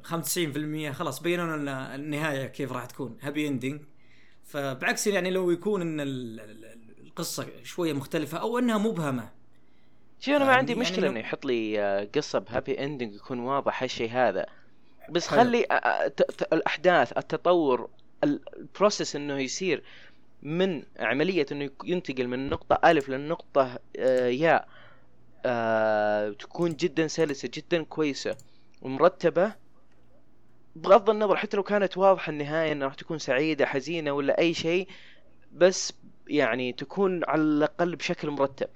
95% 0.92 0.92
خلاص 0.96 1.20
بينوا 1.22 1.58
لنا 1.58 1.96
النهاية 1.96 2.46
كيف 2.48 2.72
راح 2.72 2.86
تكون 2.86 3.18
happy 3.22 3.48
ending 3.48 3.82
فبعكس 4.44 5.08
يعني 5.08 5.32
لو 5.32 5.52
يكون 5.52 5.82
إن 5.82 6.00
ال- 6.00 6.40
ال- 6.40 6.82
القصة 7.08 7.48
شوية 7.64 7.94
مختلفة 7.94 8.38
أو 8.38 8.60
إنها 8.60 8.78
مبهمه 8.78 9.30
شوف 10.20 10.36
أنا 10.36 10.46
ما 10.46 10.52
عندي 10.56 10.72
يعني 10.72 10.82
مشكلة 10.84 11.06
لو- 11.06 11.12
إنه 11.12 11.20
يحط 11.20 11.46
لي 11.46 11.80
آه، 11.82 12.10
قصة 12.16 12.40
ب 12.40 12.47
happy 12.47 12.84
ending 12.84 13.16
يكون 13.16 13.40
واضح 13.40 13.84
هالشيء 13.84 14.10
هذا. 14.12 14.46
بس 15.10 15.28
حلو. 15.28 15.40
خلي 15.40 15.66
آه، 15.72 15.74
آه، 15.74 16.12
الأحداث 16.54 17.18
التطور 17.18 17.90
ال- 18.24 18.42
ال 18.58 18.65
process 18.65 19.16
إنه 19.16 19.40
يصير 19.40 19.84
من 20.44 20.84
عملية 21.00 21.46
إنه 21.52 21.70
ينتقل 21.86 22.28
من 22.28 22.50
نقطة 22.50 22.80
الف 22.90 23.10
للنقطة 23.10 23.80
آه، 24.00 24.28
ياء 24.28 24.68
آه، 25.46 26.30
تكون 26.30 26.76
جدا 26.76 27.08
سلسة 27.08 27.50
جدا 27.54 27.84
كويسة 27.84 28.38
ومرتبة. 28.82 29.56
بغض 30.76 31.10
النظر 31.10 31.36
حتى 31.36 31.58
لو 31.58 31.64
كانت 31.64 31.98
واضحة 31.98 32.30
النهاية 32.30 32.72
إنها 32.72 32.88
راح 32.88 32.96
تكون 32.96 33.18
سعيدة 33.20 33.66
حزينة 33.66 34.12
ولا 34.12 34.40
أي 34.40 34.54
شيء 34.54 34.88
بس 35.54 35.94
يعني 36.28 36.74
تكون 36.74 37.24
على 37.26 37.42
الأقل 37.42 37.96
بشكل 37.96 38.30
مرتب. 38.30 38.70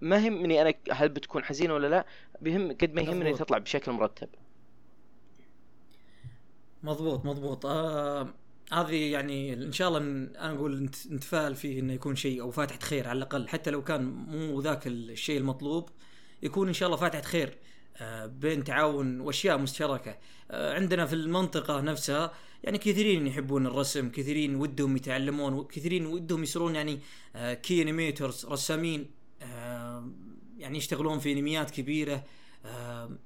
ما 0.00 0.16
يهمني 0.16 0.62
أنا 0.62 0.74
هل 0.92 1.08
بتكون 1.08 1.44
حزينة 1.44 1.74
ولا 1.74 1.86
لا 1.86 2.06
بهم 2.40 2.72
قد 2.72 2.94
ما 2.94 3.02
يهمني. 3.02 3.34
تطلع 3.34 3.58
بشكل 3.58 3.92
مرتب. 3.92 4.28
مضبوط 6.82 7.24
مضبوط. 7.24 7.66
آه 7.66 8.28
هذه 8.72 9.12
يعني 9.12 9.52
إن 9.52 9.72
شاء 9.72 9.88
الله 9.88 9.98
أنا 9.98 10.54
أقول 10.54 10.82
نت- 10.82 11.06
نتفائل 11.12 11.54
فيه 11.54 11.80
إنه 11.80 11.92
يكون 11.92 12.16
شيء 12.16 12.40
أو 12.40 12.50
فاتحه 12.50 12.78
خير 12.80 13.08
على 13.08 13.16
الأقل. 13.16 13.48
حتى 13.48 13.70
لو 13.70 13.84
كان 13.84 14.04
مو 14.04 14.60
ذاك 14.60 14.86
الشيء 14.86 15.38
المطلوب 15.38 15.88
يكون 16.42 16.68
إن 16.68 16.74
شاء 16.74 16.86
الله 16.86 16.98
فاتحه 16.98 17.22
خير 17.22 17.58
آه 17.96 18.26
بين 18.26 18.64
تعاون 18.64 19.20
وأشياء 19.20 19.58
مشتركة. 19.58 20.16
آه 20.50 20.74
عندنا 20.74 21.06
في 21.06 21.14
المنطقة 21.14 21.80
نفسها 21.80 22.32
يعني 22.64 22.78
كثيرين 22.78 23.26
يحبون 23.26 23.66
الرسم 23.66 24.08
كثيرين 24.10 24.54
ودهم 24.56 24.96
يتعلمون 24.96 25.52
وكثيرين 25.52 26.06
ودهم 26.06 26.42
يصيرون 26.42 26.74
يعني 26.74 26.98
آه 27.36 27.54
key 27.54 27.82
animators 27.82 28.46
رسامين 28.46 29.10
آه 29.42 30.10
يعني 30.58 30.78
يشتغلون 30.78 31.18
في 31.18 31.32
أنميات 31.32 31.70
كبيرة. 31.70 32.24
آه 32.64 33.18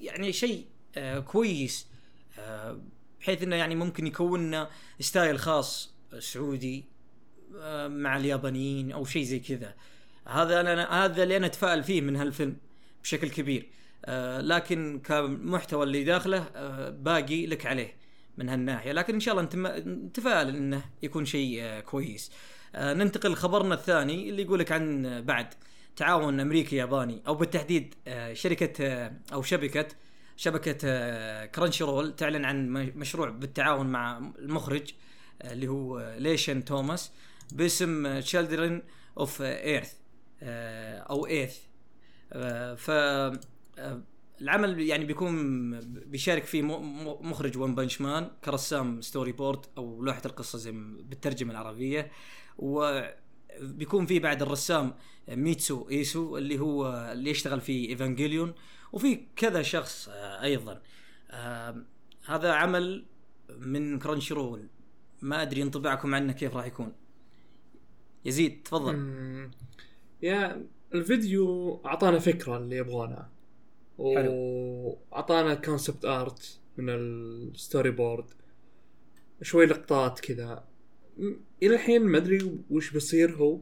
يعني 0.00 0.32
شيء 0.32 0.66
آه 0.96 1.18
كويس. 1.18 1.86
آه 2.38 2.80
بحيث 3.22 3.42
إنه 3.42 3.56
يعني 3.56 3.74
ممكن 3.74 4.06
يكون 4.06 4.66
style 5.00 5.38
خاص 5.38 5.94
سعودي 6.18 6.84
آه، 7.60 7.88
مع 7.88 8.16
اليابانيين 8.16 8.92
أو 8.92 9.04
شيء 9.04 9.22
زي 9.22 9.40
كذا. 9.40 9.74
هذا 10.28 10.60
أنا 10.60 11.04
هذا 11.04 11.22
اللي 11.22 11.36
أنا 11.36 11.46
أتفائل 11.46 11.84
فيه 11.84 12.00
من 12.00 12.16
هالفيلم 12.16 12.56
بشكل 13.02 13.30
كبير. 13.30 13.68
آه، 14.04 14.40
لكن 14.40 15.00
كمحتوى 15.04 15.82
اللي 15.82 16.04
داخله 16.04 16.46
آه، 16.54 16.90
باقي 16.90 17.46
لك 17.46 17.66
عليه 17.66 17.96
من 18.38 18.48
هالناحية. 18.48 18.92
لكن 18.92 19.14
إن 19.14 19.20
شاء 19.20 19.34
الله 19.34 19.48
نتفائل 19.86 20.56
إنه 20.56 20.82
يكون 21.02 21.24
شيء 21.24 21.80
كويس. 21.80 22.32
ننتقل 22.76 23.32
لخبرنا 23.32 23.74
الثاني 23.74 24.30
اللي 24.30 24.42
يقول 24.42 24.58
لك 24.58 24.72
عن 24.72 25.22
بعد. 25.26 25.54
تعاون 25.96 26.40
امريكي 26.40 26.76
ياباني 26.76 27.22
أو 27.26 27.34
بالتحديد 27.34 27.94
شركة 28.32 29.10
أو 29.32 29.42
شبكة 29.42 29.86
شبكة 30.42 30.78
آه، 30.84 31.46
Crunchyroll 31.46 32.16
تعلن 32.16 32.44
عن 32.44 32.68
مشروع 32.72 33.30
بالتعاون 33.30 33.86
مع 33.86 34.18
المخرج 34.38 34.92
آه، 35.42 35.52
اللي 35.52 35.68
هو 35.68 35.98
آه، 35.98 36.18
LeSean 36.18 36.64
Thomas 36.64 37.12
باسم 37.52 38.20
Children 38.20 38.82
of 39.18 39.42
Ether 39.42 39.94
أو 41.10 41.26
ايرث 41.26 41.60
ف 42.76 42.90
آه، 42.90 44.02
العمل 44.40 44.80
يعني 44.80 45.04
بيكون 45.04 45.80
بيشارك 45.80 46.44
فيه 46.44 46.62
مخرج 47.22 47.58
One 47.58 47.74
Punch 47.74 48.00
Man 48.00 48.30
كرسام 48.44 49.00
storyboard 49.00 49.66
أو 49.78 50.02
لوحة 50.02 50.22
القصة 50.26 50.58
زي 50.58 50.72
بالترجمة 51.02 51.50
العربية. 51.52 52.10
وبيكون 53.62 54.06
فيه 54.06 54.20
بعد 54.20 54.42
الرسام 54.42 54.94
Mitsuo 55.28 55.88
Iso 55.90 56.38
اللي 56.38 56.58
هو 56.60 57.10
اللي 57.12 57.30
يشتغل 57.30 57.60
في 57.60 57.88
Evangelion 57.88 58.54
وفي 58.92 59.20
كذا 59.36 59.62
شخص 59.62 60.08
آه، 60.08 60.42
أيضا. 60.42 60.82
آه، 61.30 61.76
هذا 62.26 62.52
عمل 62.52 63.06
من 63.58 63.98
Crunchyroll 63.98 64.68
ما 65.22 65.42
أدري 65.42 65.62
انطباعكم 65.62 66.14
عنه 66.14 66.32
كيف 66.32 66.56
راح 66.56 66.66
يكون. 66.66 66.92
يزيد 68.24 68.62
تفضل. 68.62 68.94
يا 70.22 70.66
الفيديو 70.94 71.74
أعطانا 71.86 72.18
فكرة 72.18 72.56
اللي 72.56 72.76
يبغونها 72.76 73.30
واعطانا 73.98 75.54
concept 75.54 76.04
art 76.04 76.60
من 76.76 76.88
ال 76.88 77.90
storyboard 77.90 78.24
شوي 79.42 79.66
لقطات 79.66 80.20
كذا. 80.20 80.64
إلى 81.62 81.74
الحين 81.74 82.02
ما 82.02 82.18
أدري 82.18 82.58
وش 82.70 82.90
بيصير 82.90 83.30
هو. 83.36 83.60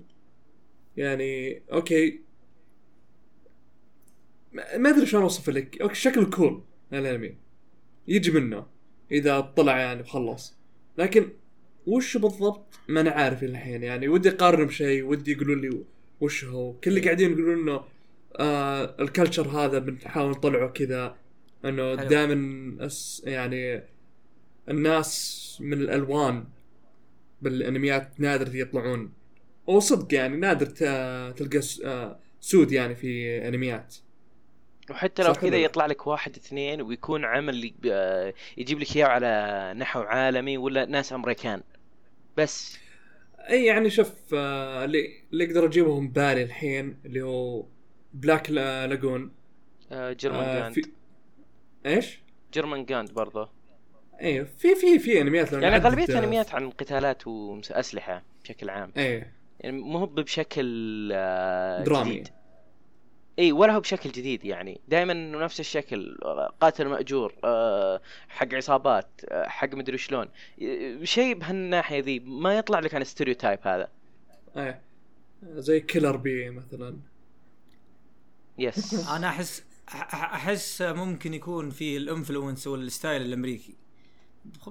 يعني 0.97 1.63
okay. 1.73 2.21
ما 4.53 4.91
أدري 4.91 5.07
شلون 5.07 5.23
أوصف 5.23 5.51
لك. 5.51 5.81
okay 5.81 5.95
شكله 5.95 6.31
cool 6.31 6.63
الانمي 6.93 7.35
يجي 8.09 8.31
منه 8.31 8.67
إذا 9.13 9.41
طلع 9.41 9.79
يعني 9.79 10.01
وخلص 10.01 10.57
لكن 10.99 11.29
وش 11.87 12.17
بالضبط؟ 12.17 12.75
ما 12.89 13.01
أنا 13.01 13.11
عارف 13.11 13.43
الحين 13.43 13.83
يعني 13.83 14.09
ودي 14.09 14.29
أقارن 14.29 14.65
بشيء 14.65 15.05
ودي 15.05 15.33
يقولون 15.33 15.61
لي 15.61 15.85
وش 16.21 16.45
هو. 16.45 16.73
كل 16.73 16.91
اللي 16.91 17.01
قاعدين 17.01 17.33
يقولون 17.33 17.59
إنه 17.59 17.85
آه 18.37 18.97
الكلتشر 19.01 19.49
هذا 19.49 19.79
بنحاول 19.79 20.31
نطلعه 20.31 20.69
كذا. 20.69 21.17
إنه. 21.65 21.95
دائما 21.95 22.89
يعني 23.25 23.83
الناس 24.69 25.59
من 25.61 25.73
الألوان 25.73 26.45
بالانميات 27.43 28.21
نادر 28.21 28.55
يطلعون. 28.57 29.13
وصدق 29.67 30.15
يعني 30.15 30.37
نادر 30.37 30.67
تلقى 31.37 31.61
آه، 31.85 32.19
سود 32.41 32.73
يعني 32.73 32.95
في 32.95 33.39
انميات. 33.49 33.97
وحتى 34.91 35.23
لو 35.23 35.33
كذا؟ 35.33 35.57
يطلع 35.57 35.87
لك 35.87 36.07
واحد 36.07 36.37
اثنين 36.37 36.83
ويكون 36.83 37.25
عمل 37.25 37.73
آه، 37.87 38.35
يجيب 38.57 38.79
لك 38.79 38.97
إياه 38.97 39.07
على 39.07 39.75
نحو 39.77 40.01
عالمي 40.01 40.59
ولا 40.59 40.85
ناس 40.87 41.13
أمريكان. 41.13 41.63
بس. 42.37 42.79
أي 43.51 43.65
يعني 43.65 43.91
شوف 43.91 44.15
آه، 44.35 44.85
اللي 44.85 45.23
اللي 45.33 45.45
أقدر 45.45 45.67
اجيبهم 45.67 46.09
بالي 46.09 46.43
الحين 46.43 46.97
اللي 47.05 47.23
هو 47.23 47.67
Black 48.15 48.51
La- 48.51 48.87
Lagoon 48.87 49.33
آه، 49.93 50.13
Jormun 50.13 50.45
آه، 50.49 50.61
gand 50.61 50.75
في 50.75 50.83
إيش؟ 51.87 52.21
Jormungand 52.53 53.13
برضه 53.13 53.51
إيه 54.21 54.43
في 54.59 54.75
في 54.75 54.99
في 54.99 55.21
أنميات 55.21 55.53
لو 55.53 55.59
يعني 55.59 55.71
نعدد، 55.79 55.87
اغلبيه 55.87 56.15
آه، 56.15 56.19
أنميات 56.19 56.55
عن 56.55 56.71
قتالات 56.71 57.27
وأسلحة 57.27 58.23
بشكل 58.45 58.71
عام. 58.71 58.93
إيه. 58.97 59.33
يعني 59.61 59.81
مو 59.81 59.99
هو 59.99 60.07
بشكل 60.07 61.11
آه، 61.15 61.85
درامي. 61.85 62.11
جديد. 62.11 62.29
اي 63.39 63.53
ولا 63.53 63.73
هو 63.75 63.81
بشكل 63.81 64.11
جديد 64.11 64.45
يعني. 64.45 64.81
دائما 64.89 65.13
إنه 65.13 65.39
نفس 65.39 65.61
الشكل 65.61 66.19
آه، 66.25 66.53
قاتل 66.61 66.89
مأجور 66.89 67.35
آه، 67.45 68.01
حق 68.29 68.55
عصابات 68.55 69.09
آه، 69.29 69.49
حق 69.49 69.75
مدري 69.75 69.99
شلون. 69.99 70.29
آه، 70.63 71.05
شيء 71.05 71.35
بهالناحية 71.35 72.01
ذي 72.01 72.19
ما 72.19 72.59
يطلع 72.59 72.79
لك 72.81 72.95
عن 72.95 73.03
ال 73.03 73.08
stereotype 73.08 73.59
هذا. 73.63 73.89
إيه. 74.57 74.81
زي 75.43 75.81
Killer 75.81 76.17
Bee 76.17 76.51
مثلا. 76.51 76.97
yes 78.59 78.95
أنا 79.17 79.29
أحس 79.29 79.65
أحس 80.13 80.83
ممكن 80.83 81.35
يكون 81.35 81.71
في 81.71 81.97
ال 81.97 82.04
influence 82.04 82.67
وال 82.67 82.83
style 82.83 83.23
الأمريكي. 83.23 83.75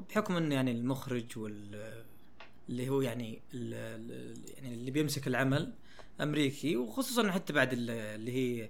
بحكم 0.09 0.35
إنه 0.35 0.55
يعني 0.55 0.71
المخرج 0.71 1.37
وال 1.37 2.03
اللي 2.69 2.89
هو 2.89 3.01
يعني 3.01 3.41
يعني 3.53 4.73
اللي 4.73 4.91
بيمسك 4.91 5.27
العمل 5.27 5.73
أمريكي 6.21 6.77
وخصوصا 6.77 7.31
حتى 7.31 7.53
بعد 7.53 7.73
ال- 7.73 7.89
اللي 7.89 8.31
هي 8.31 8.69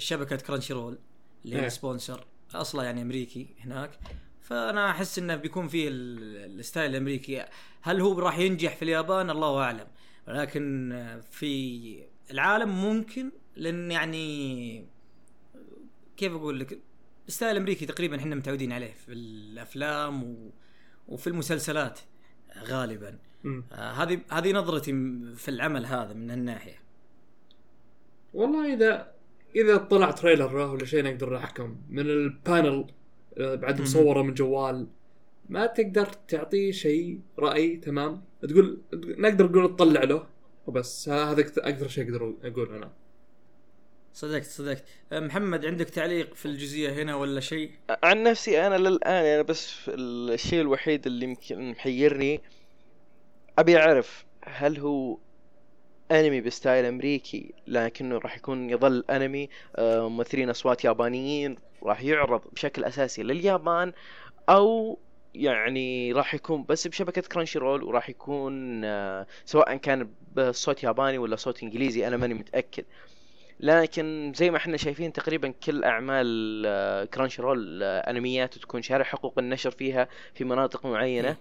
شبكه 0.00 0.36
Crunchyroll 0.36 0.98
اللي 1.44 1.56
إيه. 1.56 1.62
هي 1.62 1.66
ال 1.66 1.74
sponsor 1.74 2.26
أصلا 2.54 2.84
يعني 2.84 3.02
أمريكي 3.02 3.46
هناك. 3.60 3.98
فأنا 4.42 4.90
أحس 4.90 5.18
إنه 5.18 5.36
بيكون 5.36 5.68
فيه 5.68 5.88
ال- 5.88 6.58
style 6.60 6.90
الأمريكي. 6.90 7.44
هل 7.82 8.00
هو 8.00 8.18
راح 8.18 8.38
ينجح 8.38 8.76
في 8.76 8.82
اليابان؟ 8.82 9.30
الله 9.30 9.62
أعلم. 9.62 9.86
ولكن 10.28 11.20
في 11.30 12.02
العالم 12.30 12.68
ممكن 12.68 13.30
لأن 13.56 13.90
يعني 13.90 14.84
كيف 16.16 16.32
أقول 16.32 16.60
لك؟ 16.60 16.78
ال 17.28 17.32
style 17.32 17.52
الأمريكي 17.52 17.86
تقريبا 17.86 18.16
إحنا 18.16 18.34
متعودين 18.34 18.72
عليه 18.72 18.92
في 18.92 19.12
الأفلام 19.12 20.24
و... 20.24 20.52
وفي 21.08 21.26
المسلسلات 21.26 22.00
غالبا. 22.58 23.18
مم. 23.44 23.64
آه، 23.72 23.92
هذه 23.92 24.20
هذه 24.30 24.52
نظرتي 24.52 24.92
في 25.36 25.48
العمل 25.48 25.86
هذا 25.86 26.12
من 26.12 26.30
الناحيه 26.30 26.80
والله 28.34 28.74
اذا 28.74 29.12
إذا 29.56 29.76
طلع 29.76 30.10
تريلر 30.10 30.56
ولا 30.56 30.84
شيء 30.84 31.04
نقدر 31.04 31.34
نحكم 31.34 31.76
من 31.88 32.00
البانل 32.00 32.86
آه، 33.38 33.54
بعد. 33.54 33.80
مصوره 33.80 34.22
من 34.22 34.34
جوال 34.34 34.86
ما 35.48 35.66
تقدر 35.66 36.06
تعطيه 36.06 36.72
شيء 36.72 37.20
رأي 37.38 37.76
تمام؟ 37.76 38.22
تقول 38.42 38.82
نقدر 38.94 39.50
نقول 39.50 39.76
تطلع 39.76 40.04
له 40.04 40.26
وبس. 40.66 41.08
هذا 41.08 41.40
أكثر 41.40 41.88
شيء 41.88 42.04
أقدر 42.04 42.34
أقول 42.44 42.74
أنا. 42.74 42.92
صدقت 44.14 44.44
صدقت. 44.44 44.84
آه، 45.12 45.20
محمد 45.20 45.66
عندك 45.66 45.90
تعليق 45.90 46.34
في 46.34 46.46
الجزئية 46.46 46.90
هنا 47.02 47.14
ولا 47.14 47.40
شيء؟ 47.40 47.70
عن 48.02 48.22
نفسي 48.22 48.66
أنا 48.66 48.74
للآن 48.74 49.24
يعني 49.24 49.42
بس 49.42 49.74
الشيء 49.88 50.60
الوحيد 50.60 51.06
اللي 51.06 51.24
يمكن 51.24 51.70
محيرني 51.70 52.40
أبي 53.58 53.78
أعرف 53.78 54.24
هل 54.44 54.78
هو 54.78 55.18
أنمي 56.10 56.40
ب 56.40 56.47
style 56.47 56.84
أمريكي 56.84 57.54
لكنه 57.66 58.18
راح 58.18 58.36
يكون 58.36 58.70
يظل 58.70 59.04
أنمي 59.10 59.48
آه، 59.76 60.08
ممثلين 60.08 60.50
أصوات 60.50 60.84
يابانيين 60.84 61.56
راح 61.82 62.02
يعرض 62.02 62.42
بشكل 62.52 62.84
أساسي 62.84 63.22
لليابان 63.22 63.92
أو 64.48 64.98
يعني 65.34 66.12
راح 66.12 66.34
يكون 66.34 66.64
بس 66.68 66.86
بشبكة 66.86 67.22
Crunchyroll 67.22 67.82
وراح 67.82 68.10
يكون 68.10 68.84
آه، 68.84 69.26
سواء 69.44 69.76
كان 69.76 70.10
بصوت 70.36 70.82
ياباني 70.82 71.18
ولا 71.18 71.36
صوت 71.36 71.62
إنجليزي 71.62 72.06
أنا 72.06 72.16
ماني 72.16 72.34
متأكد. 72.34 72.84
لكن 73.62 74.32
زي 74.36 74.50
ما 74.50 74.56
إحنا 74.56 74.76
شايفين 74.76 75.12
تقريبا 75.12 75.48
كل 75.48 75.84
أعمال 75.84 76.62
آه، 76.66 77.04
كرانشي 77.04 77.42
رول 77.42 77.82
آه، 77.82 78.10
أنميات 78.10 78.58
تكون 78.58 78.82
شارع 78.82 79.04
حقوق 79.04 79.38
النشر 79.38 79.70
فيها 79.70 80.08
في 80.34 80.44
مناطق 80.44 80.86
معينة. 80.86 81.36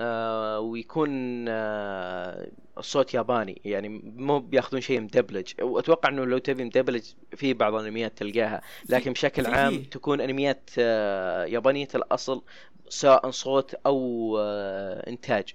آه 0.00 0.60
ويكون 0.60 1.10
آه 1.48 2.48
الصوت 2.78 3.14
ياباني 3.14 3.60
يعني 3.64 3.88
مو 4.16 4.38
بياخذون 4.38 4.80
شيء 4.80 5.00
مدبلج. 5.00 5.52
وأتوقع 5.62 6.08
إنه 6.08 6.24
لو 6.24 6.38
تبي 6.38 6.64
مدبلج 6.64 7.02
في 7.36 7.54
بعض 7.54 7.74
الأنميات 7.74 8.18
تلقاها. 8.18 8.62
لكن 8.88 9.12
بشكل 9.12 9.46
عام. 9.46 9.82
تكون 9.82 10.20
أنميات 10.20 10.70
آه 10.78 11.44
يابانية 11.44 11.88
الأصل 11.94 12.42
سواء 12.88 13.30
صوت 13.30 13.74
أو 13.86 14.36
آه 14.40 15.10
إنتاج. 15.10 15.54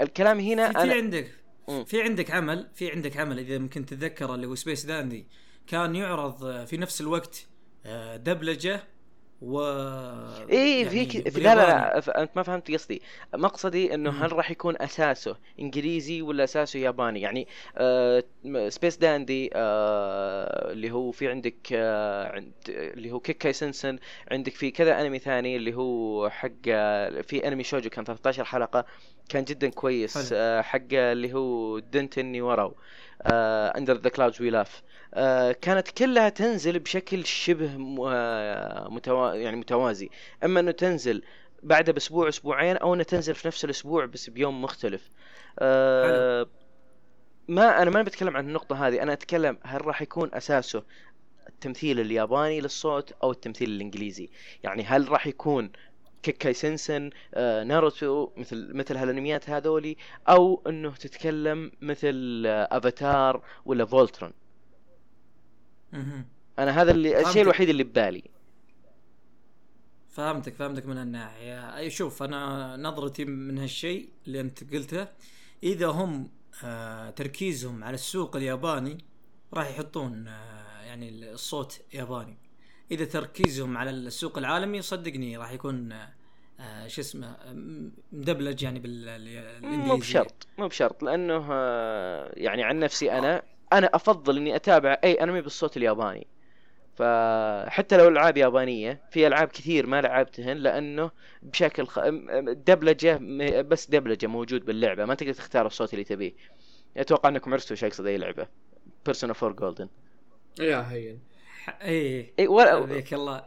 الكلام 0.00 0.40
هنا 0.40 0.70
أنا 0.70 0.94
عندك. 0.94 1.41
مم. 1.68 1.84
في 1.84 2.02
عندك 2.02 2.30
عمل 2.30 2.68
في 2.74 2.90
عندك 2.92 3.16
عمل 3.16 3.38
إذا 3.38 3.58
ممكن 3.58 3.86
تتذكره 3.86 4.34
اللي 4.34 4.46
هو 4.46 4.54
Space 4.54 4.84
Dandy 4.84 5.26
كان 5.66 5.96
يعرض 5.96 6.44
آه، 6.44 6.64
في 6.64 6.76
نفس 6.76 7.00
الوقت 7.00 7.46
آه، 7.86 8.16
دبلجة 8.16 8.84
و 9.42 9.60
إيه 10.50 10.84
يعني 10.84 11.06
في 11.30 11.40
لا. 11.40 11.54
لا 11.54 11.54
لا 11.54 12.22
أنت 12.22 12.30
ما 12.36 12.42
فهمت 12.42 12.70
قصدي 12.70 13.02
مقصدي 13.34 13.94
إنه 13.94 14.10
مم. 14.10 14.22
هل 14.22 14.32
راح 14.32 14.50
يكون 14.50 14.82
أساسه 14.82 15.36
إنجليزي 15.60 16.22
ولا 16.22 16.44
أساسه 16.44 16.78
ياباني 16.78 17.20
يعني 17.20 17.48
آه 17.76 18.24
Space 18.68 18.96
Dandy 18.96 19.50
آه 19.54 20.72
اللي 20.72 20.90
هو 20.90 21.10
في 21.10 21.28
عندك 21.28 21.56
آه 21.72 22.32
عند 22.32 22.52
اللي 22.68 23.10
هو 23.12 23.20
Kekkai 23.20 23.52
Sensen 23.52 23.98
عندك 24.30 24.52
في 24.54 24.70
كذا 24.70 25.00
أنمي 25.00 25.18
ثاني 25.18 25.56
اللي 25.56 25.74
هو 25.74 26.30
حق 26.30 26.50
آه، 26.68 27.20
في 27.20 27.48
أنمي 27.48 27.64
شوجو 27.64 27.90
كان 27.90 28.04
13 28.04 28.44
حلقة 28.44 28.84
كان 29.32 29.44
جدا 29.44 29.68
كويس. 29.70 30.32
آه 30.32 30.62
حق 30.62 30.92
اللي 30.92 31.32
هو 31.32 31.78
Donten 31.78 32.40
Warau 32.40 32.76
Under 33.26 33.96
the 33.96 34.08
Clouds 34.08 34.42
We 34.42 34.50
Laugh 34.50 34.82
كانت 35.52 35.88
كلها 35.88 36.28
تنزل 36.28 36.78
بشكل 36.78 37.26
شبه 37.26 37.96
آه، 38.06 38.88
متوا... 38.88 39.34
يعني 39.34 39.56
متوازي. 39.56 40.10
أما 40.44 40.60
إنه 40.60 40.70
تنزل 40.70 41.22
بعدها 41.62 41.92
بأسبوع 41.92 42.28
أسبوعين 42.28 42.76
أو 42.76 42.94
إنه 42.94 43.02
تنزل 43.02 43.34
في 43.34 43.48
نفس 43.48 43.64
الأسبوع 43.64 44.04
بس 44.04 44.30
بيوم 44.30 44.62
مختلف. 44.62 45.10
أه 45.58 46.46
ما 47.48 47.82
أنا 47.82 47.90
ما 47.90 48.02
بتكلم 48.02 48.36
عن 48.36 48.48
النقطة 48.48 48.86
هذه. 48.86 49.02
أنا 49.02 49.12
أتكلم 49.12 49.58
هل 49.62 49.86
راح 49.86 50.02
يكون 50.02 50.30
أساسه 50.34 50.82
التمثيل 51.48 52.00
الياباني 52.00 52.60
للصوت 52.60 53.12
أو 53.22 53.30
التمثيل 53.30 53.70
الإنجليزي؟ 53.70 54.30
يعني 54.62 54.82
هل 54.82 55.08
راح 55.08 55.26
يكون 55.26 55.72
Kekkai 56.22 56.54
Sensen 56.54 57.10
آه، 57.34 57.64
ناروتو 57.64 58.30
مثل 58.36 58.74
مثل 58.74 58.96
هالأنميات 58.96 59.50
هذولي 59.50 59.96
أو 60.28 60.62
إنه 60.66 60.90
تتكلم 60.90 61.72
مثل 61.80 62.44
آه، 62.46 62.68
افاتار 62.70 63.42
ولا 63.64 63.84
Voltron 63.84 64.32
مهم. 65.92 66.26
أنا 66.58 66.82
هذا 66.82 66.90
اللي. 66.90 67.20
الشيء 67.20 67.42
الوحيد 67.42 67.68
اللي 67.68 67.84
ببالي 67.84 68.24
فهمتك 70.08 70.54
فهمتك 70.54 70.86
من 70.86 70.98
هالناحية 70.98 71.76
أي 71.76 71.90
شوف 71.90 72.22
أنا 72.22 72.76
نظرتي 72.76 73.24
من 73.24 73.58
هالشيء 73.58 74.08
اللي 74.26 74.40
أنت 74.40 74.74
قلته 74.74 75.08
إذا 75.62 75.86
هم 75.86 76.30
آه 76.64 77.10
تركيزهم 77.10 77.84
على 77.84 77.94
السوق 77.94 78.36
الياباني 78.36 78.98
راح 79.54 79.70
يحطون 79.70 80.28
آه 80.28 80.82
يعني 80.82 81.32
الصوت 81.32 81.80
ياباني 81.94 82.36
إذا 82.92 83.04
تركيزهم 83.04 83.78
على 83.78 83.90
السوق 83.90 84.38
العالمي 84.38 84.82
صدقني 84.82 85.36
راح 85.36 85.52
يكون 85.52 85.92
آه 86.60 86.86
شو 86.86 87.00
اسمه 87.00 87.36
مدبلج 88.12 88.62
يعني 88.62 88.78
بالانجليزي 88.78 89.76
مو 89.76 89.96
بشرط 89.96 90.46
مو 90.58 90.68
بشرط 90.68 91.02
لأنه 91.02 91.48
آه، 91.52 92.32
يعني 92.36 92.62
عن 92.62 92.78
نفسي 92.78 93.12
أنا 93.12 93.42
أنا 93.72 93.90
أفضل 93.94 94.36
إني 94.36 94.56
أتابع 94.56 94.98
أي 95.04 95.12
أنمي 95.14 95.40
بالصوت 95.40 95.76
الياباني. 95.76 96.26
فحتى 96.96 97.96
لو 97.96 98.08
العاب 98.08 98.36
يابانية 98.36 99.02
في 99.10 99.26
ألعاب 99.26 99.48
كثير 99.48 99.86
ما 99.86 100.00
لعبتهن 100.00 100.56
لأنه 100.56 101.10
بشكل 101.42 101.86
خ... 101.86 102.00
دبلجة 102.66 103.18
بس 103.62 103.90
دبلجة 103.90 104.26
موجود 104.26 104.64
باللعبة 104.64 105.04
ما 105.04 105.14
تقدر 105.14 105.32
تختار 105.32 105.66
الصوت 105.66 105.92
اللي 105.94 106.04
تبيه. 106.04 106.32
أتوقع 106.96 107.28
انكم 107.28 107.52
عرفتوا 107.52 107.70
إيش 107.72 107.84
أقصد 107.84 108.06
أي 108.06 108.18
لعبة. 108.18 108.46
بيرسونا 109.06 109.34
4 109.42 109.56
جولدن 109.60 109.88
يا 110.60 110.90
هين. 110.90 111.31
اي 111.68 112.32
اي 112.38 112.46
الله. 113.12 113.44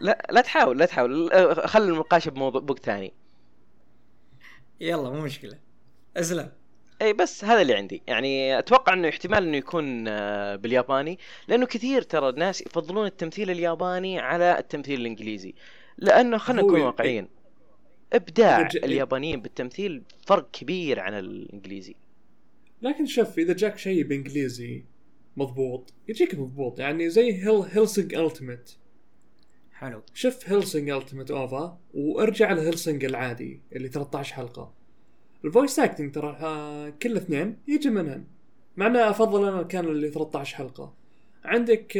لا 0.00 0.26
لا 0.30 0.40
تحاول 0.40 0.78
لا 0.78 0.86
تحاول. 0.86 1.30
خلي 1.68 1.84
المناقشه 1.84 2.30
بموضوع 2.30 2.60
بوق 2.60 2.78
ثاني. 2.78 3.12
يلا 4.80 5.10
مو 5.10 5.20
مشكلة. 5.20 5.58
أسلم. 6.16 6.52
اي 7.02 7.12
بس 7.12 7.44
هذا 7.44 7.62
اللي 7.62 7.74
عندي. 7.74 8.02
يعني 8.06 8.58
أتوقع 8.58 8.92
إنه 8.92 9.08
احتمال 9.08 9.46
إنه 9.46 9.56
يكون 9.56 10.08
آه، 10.08 10.56
بالياباني. 10.56 11.18
لأنه 11.48 11.66
كثير 11.66 12.02
ترى 12.02 12.28
الناس 12.28 12.60
يفضلون 12.60 13.06
التمثيل 13.06 13.50
الياباني 13.50 14.18
على 14.18 14.58
التمثيل 14.58 15.00
الإنجليزي. 15.00 15.54
لأنه 15.98 16.38
خلينا 16.38 16.62
نكون 16.62 16.80
واقعيين. 16.80 17.28
إبداع 18.12 18.62
ج- 18.62 18.76
اليابانيين 18.76 19.40
بالتمثيل 19.40 20.02
فرق 20.26 20.50
كبير 20.50 21.00
عن 21.00 21.14
الإنجليزي. 21.18 21.94
لكن 22.82 23.06
شوف 23.06 23.38
إذا 23.38 23.52
جاك 23.52 23.78
شيء 23.78 24.02
بإنجليزي 24.02 24.84
مضبوط. 25.36 25.92
يجيك 26.08 26.34
مضبوط 26.34 26.80
يعني 26.80 27.10
زي 27.10 27.32
Hel 27.32 27.62
Hellsing 27.70 28.14
Ultimate. 28.14 28.70
حلو. 29.72 30.02
شوف 30.14 30.50
Hellsing 30.50 30.90
Ultimate 30.90 31.30
OVA 31.30 31.78
وارجع 31.94 32.52
ل 32.52 32.58
Hellsing 32.58 33.04
العادي 33.04 33.60
اللي 33.72 33.88
13 33.88 34.34
حلقة. 34.34 34.72
ال 35.44 35.50
voice 35.50 35.78
acting 35.78 36.14
ترى 36.14 36.36
آه، 36.40 36.88
كل 37.02 37.16
اثنين 37.16 37.58
يجي 37.68 37.90
منهن 37.90 38.24
مع 38.76 38.86
أنه 38.86 39.10
أفضل 39.10 39.48
أنا 39.48 39.62
كان 39.62 39.84
اللي 39.84 40.10
13 40.10 40.56
حلقة. 40.56 40.94
عندك 41.44 41.98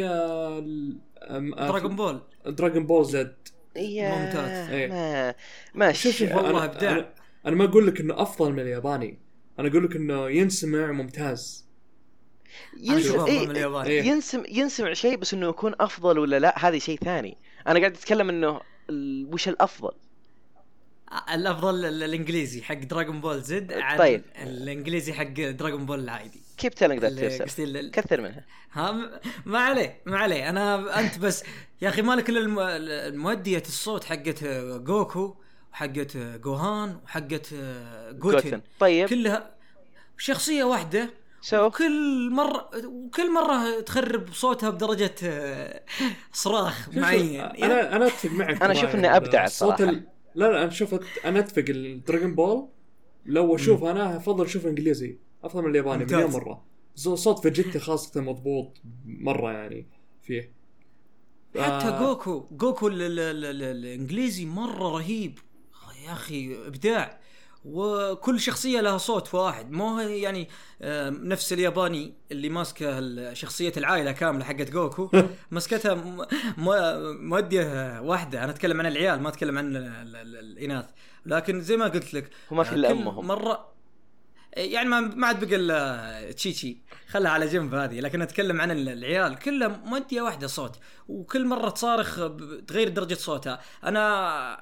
Dragon 1.57 1.95
Ball 1.95 2.21
Dragon 2.45 2.85
Ball 2.85 3.05
Z 3.05 3.35
ممتاز. 3.77 4.69
إيه. 4.69 4.87
ما 4.87 5.35
ماشي. 5.75 6.11
شوف 6.11 6.35
والله. 6.35 6.65
أنا, 6.65 7.13
أنا 7.45 7.55
ما 7.55 7.63
أقول 7.65 7.87
لك 7.87 7.99
إنه 8.01 8.21
أفضل 8.21 8.53
من 8.53 8.59
الياباني. 8.59 9.19
أنا 9.59 9.67
أقول 9.67 9.83
لك 9.83 9.95
إنه 9.95 10.29
ينسمع 10.29 10.91
ممتاز. 10.91 11.62
أفضل 12.89 13.27
إيه. 13.27 13.83
إيه. 13.83 14.03
ينسمع 14.03 14.43
ينسمع 14.49 14.93
شيء 14.93 15.17
بس 15.17 15.33
إنه 15.33 15.49
يكون 15.49 15.73
أفضل 15.79 16.19
ولا 16.19 16.39
لا؟ 16.39 16.67
هذه 16.67 16.77
شيء 16.79 16.97
ثاني. 16.99 17.37
أنا 17.67 17.79
قاعد 17.79 17.93
أتكلم 17.93 18.29
إنه 18.29 18.61
وش 19.33 19.47
الأفضل؟ 19.49 19.91
الأفضل 21.33 21.85
ال- 21.85 22.03
الإنجليزي 22.03 22.61
حق 22.61 22.75
Dragon 22.75 23.21
Ball 23.21 23.41
Z 23.41 23.73
عن 23.73 23.97
طيب. 23.97 24.23
الإنجليزي 24.41 25.13
حق 25.13 25.23
Dragon 25.33 25.85
Ball 25.85 25.99
العادي. 25.99 26.41
keep 26.57 26.73
telling 26.73 27.05
that 27.05 27.91
كثر 27.93 28.21
منها. 28.21 28.45
ها 28.71 29.19
ما 29.45 29.59
عليه 29.59 30.01
ما 30.05 30.17
عليه. 30.17 30.49
أنا 30.49 30.99
أنت 30.99 31.17
بس 31.19 31.43
يا 31.81 31.89
أخي 31.89 32.01
مالك 32.01 32.29
إلا 32.29 32.39
الم- 32.39 32.59
المؤدية 33.13 33.63
الصوت 33.67 34.03
حقت 34.03 34.43
جوكو 34.83 35.35
وحقت 35.73 36.17
جوهان 36.17 36.99
وحقت 37.03 37.53
جوتن. 37.53 38.19
جوتن. 38.19 38.61
طيب. 38.79 39.09
كلها 39.09 39.55
شخصية 40.17 40.63
واحدة 40.63 41.09
so 41.43 41.65
وكل 41.65 42.29
مرة 42.31 42.69
وكل 42.85 43.33
مرة 43.33 43.79
تخرب 43.79 44.33
صوتها 44.33 44.69
بدرجة 44.69 45.15
آه، 45.23 45.83
صراخ 46.33 46.89
معين 46.89 47.39
أنا 47.41 47.95
أنا 47.95 48.07
أتفق 48.07 48.29
معك 48.31 48.61
أشوف 48.63 48.95
إنه 48.95 49.07
ال- 49.09 49.13
أبدع 49.15 49.43
الصوت 49.45 49.71
الصراحة. 49.73 49.91
ال... 49.91 50.07
لا 50.35 50.45
لا 50.51 50.57
أنا 50.63 50.67
أشوف 50.67 50.95
أنا 51.25 51.39
أتفق 51.39 51.65
ال 51.69 51.78
Dragon 51.78 52.35
Ball 52.35 52.67
لو 53.25 53.55
أشوف 53.55 53.83
أنا 53.83 54.17
أفضل 54.17 54.45
أشوف 54.45 54.65
إنجليزي 54.67 55.17
أفضل 55.43 55.63
من 55.63 55.69
الياباني. 55.69 56.05
مليون 56.05 56.31
مرة. 56.31 56.63
صوت 56.95 57.39
فيجيتا 57.39 57.79
خاصة 57.79 58.21
مضبوط 58.21 58.81
مرة 59.05 59.51
يعني 59.51 59.87
فيه. 60.23 60.51
ف- 61.53 61.57
حتى 61.57 61.97
جوكو 61.99 62.47
جوكو 62.51 62.87
ال- 62.87 63.01
ال- 63.01 63.19
ال- 63.19 63.45
ال- 63.45 63.63
الإنجليزي 63.63 64.45
مرة 64.45 64.89
رهيب. 64.97 65.39
يا 66.07 66.11
أخي 66.13 66.67
إبداع. 66.67 67.19
وكل 67.65 68.39
شخصية 68.39 68.81
لها 68.81 68.97
صوت 68.97 69.33
واحد. 69.33 69.71
مو 69.71 69.97
هي 69.97 70.21
يعني 70.21 70.49
نفس 71.09 71.53
الياباني 71.53 72.13
اللي 72.31 72.49
ماسكه 72.49 73.33
شخصيه 73.33 73.73
العائلة 73.77 74.11
كاملة 74.11 74.43
حقت 74.45 74.69
جوكو 74.71 75.09
مسكتها 75.51 75.93
م- 75.93 76.25
م- 76.57 77.27
مؤديه 77.29 77.99
واحدة. 78.01 78.43
أنا 78.43 78.51
أتكلم 78.51 78.79
عن 78.79 78.85
العيال 78.85 79.21
ما 79.21 79.29
أتكلم 79.29 79.57
عن 79.57 79.75
ال- 79.75 79.77
ال- 79.77 80.15
ال- 80.15 80.35
الإناث. 80.39 80.85
لكن 81.25 81.61
زي 81.61 81.77
ما 81.77 81.85
قلت 81.87 82.13
لك 82.13 82.29
وما 82.51 82.63
في 82.63 82.87
آه، 82.87 82.91
أمهم. 82.91 83.27
مرة 83.27 83.72
يعني 84.57 84.89
ما 84.89 84.99
ما 84.99 85.27
عاد 85.27 85.45
بقى 85.45 85.55
إلا 85.55 86.31
تشيتشي 86.31 86.77
خلها 87.07 87.31
على 87.31 87.45
جنب 87.47 87.73
هذه. 87.73 87.99
لكن 87.99 88.21
أتكلم 88.21 88.61
عن 88.61 88.71
ال- 88.71 88.89
العيال. 88.89 89.39
كلها 89.39 89.67
مؤديه 89.67 90.21
واحدة 90.21 90.47
صوت. 90.47 90.79
وكل 91.07 91.45
مرة 91.47 91.69
تصارخ 91.69 92.15
تغير 92.67 92.89
درجة 92.89 93.13
صوتها. 93.13 93.59
أنا 93.83 93.99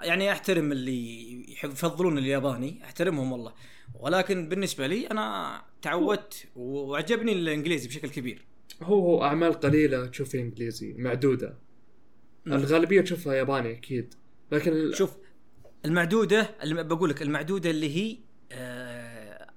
يعني 0.04 0.32
أحترم 0.32 0.72
اللي 0.72 1.32
يفضلون 1.64 2.18
الياباني. 2.18 2.84
أحترمهم 2.84 3.32
والله. 3.32 3.54
ولكن 4.00 4.50
بالنسبة 4.50 4.88
لي 4.88 5.08
أنا 5.08 5.62
تعودت 5.82 6.46
وعجبني 6.56 7.32
الإنجليزي 7.34 7.88
بشكل 7.88 8.10
كبير. 8.10 8.46
هو 8.84 8.96
هو 9.00 9.24
أعمال 9.24 9.54
قليلة 9.54 10.06
تشوفها 10.06 10.42
إنجليزي. 10.42 10.94
معدودة. 10.94 11.58
الغالبية 12.48 13.02
تشوفها 13.02 13.34
ياباني 13.34 13.72
أكيد. 13.72 14.14
لكن 14.52 14.92
شوف 14.94 15.12
المعدودة 15.86 16.56
اللي 16.64 16.84
بقول 16.84 17.10
لك 17.10 17.22
المعدودة 17.22 17.70
اللي 17.70 17.96
هي 17.98 18.18
آه، 18.54 18.81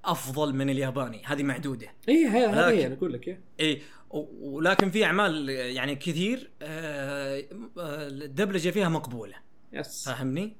أفضل 0.04 0.54
من 0.54 0.70
الياباني. 0.70 1.22
هذه 1.26 1.42
معدودة. 1.42 1.88
اي 2.08 2.26
هذه 2.26 2.86
أنا 2.86 2.94
أقول 2.94 3.12
لك 3.12 3.28
إيه. 3.28 3.40
اي 3.60 3.82
و- 4.10 4.56
ولكن 4.56 4.90
في 4.90 5.04
أعمال 5.04 5.48
يعني 5.48 5.96
كثير 5.96 6.50
آه، 6.62 7.38
آه، 7.78 8.08
الدبلجة 8.08 8.70
فيها 8.70 8.88
مقبولة. 8.88 9.34
yes 9.72 10.04
فاهمني؟ 10.08 10.56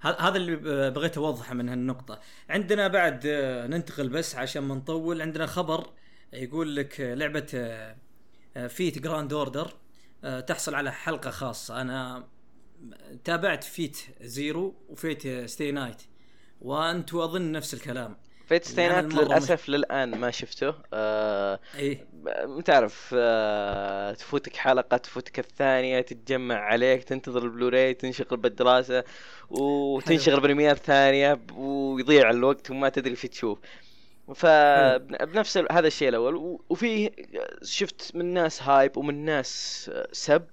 هذا 0.00 0.36
اللي 0.36 0.56
بغيت 0.90 1.18
أوضحه 1.18 1.54
من 1.54 1.68
هالنقطة. 1.68 2.20
عندنا 2.50 2.88
بعد 2.88 3.22
آه، 3.26 3.66
ننتقل 3.66 4.08
بس 4.08 4.34
عشان 4.36 4.62
ما 4.62 4.74
نطول 4.74 5.22
عندنا 5.22 5.46
خبر 5.46 5.90
يقول 6.32 6.76
لك 6.76 7.00
لعبة 7.00 7.46
Fate 8.68 8.98
Grand 8.98 9.32
Order 9.32 9.72
تحصل 10.46 10.74
على 10.74 10.92
حلقة 10.92 11.30
خاصة. 11.30 11.80
أنا 11.80 12.28
تابعت 13.24 13.64
Fate 13.64 13.98
Zero 14.20 14.74
و 14.88 14.96
Fate 14.96 15.28
Stay 15.50 15.70
Night 15.72 16.02
وأنتم 16.60 17.18
أظن 17.18 17.52
نفس 17.52 17.74
الكلام. 17.74 18.16
Fate 18.48 18.78
يعني 18.78 19.10
Stay 19.10 19.12
Night 19.12 19.14
للأسف 19.14 19.68
للآن 19.68 20.10
ما 20.20 20.30
شفته. 20.30 20.74
آه 20.94 21.60
اي 21.78 22.06
ب- 22.12 22.60
تعرف 22.64 23.14
آه 23.18 24.12
تفوتك 24.12 24.56
حلقة 24.56 24.96
تفوتك 24.96 25.38
الثانية 25.38 26.00
تتجمع 26.00 26.54
عليك 26.56 27.04
تنتظر 27.04 27.42
البلوراي 27.42 27.94
تنشغل 27.94 28.36
بالدراسة 28.36 29.04
وتنشغل 29.50 30.40
بريمير 30.46 30.74
ثانية 30.74 31.34
ب- 31.34 31.52
ويضيع 31.56 32.30
الوقت 32.30 32.70
وما 32.70 32.88
تدري 32.88 33.16
في 33.16 33.28
تشوف. 33.28 33.58
فبنفس 34.34 35.56
ال- 35.56 35.72
هذا 35.72 35.86
الشيء 35.86 36.08
الأول. 36.08 36.36
و- 36.36 36.64
وفي 36.68 37.10
شفت 37.62 38.16
من 38.16 38.34
ناس 38.34 38.62
hype 38.62 38.96
ومن 38.96 39.24
ناس 39.24 39.90
آه، 39.94 40.08
سب 40.12 40.46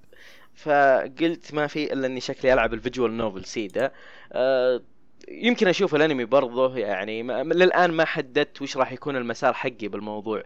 فقلت 0.56 1.54
ما 1.54 1.68
في 1.68 1.94
إلا 1.94 2.08
إني 2.08 2.20
شكلي 2.22 2.54
ألعب 2.54 2.74
ال 2.74 2.80
visual 2.80 3.18
novel 3.18 3.46
سيدا. 3.46 3.92
آه، 4.34 4.82
يمكن 5.28 5.68
أشوف 5.68 5.96
الأنمي 5.96 6.26
برضه 6.26 6.78
يعني 6.78 7.24
ما 7.24 7.44
للآن 7.44 7.92
ما 7.92 8.06
حددت 8.06 8.62
وش 8.62 8.78
راح 8.78 8.92
يكون 8.92 9.16
المسار 9.16 9.54
حقي 9.54 9.88
بالموضوع 9.88 10.44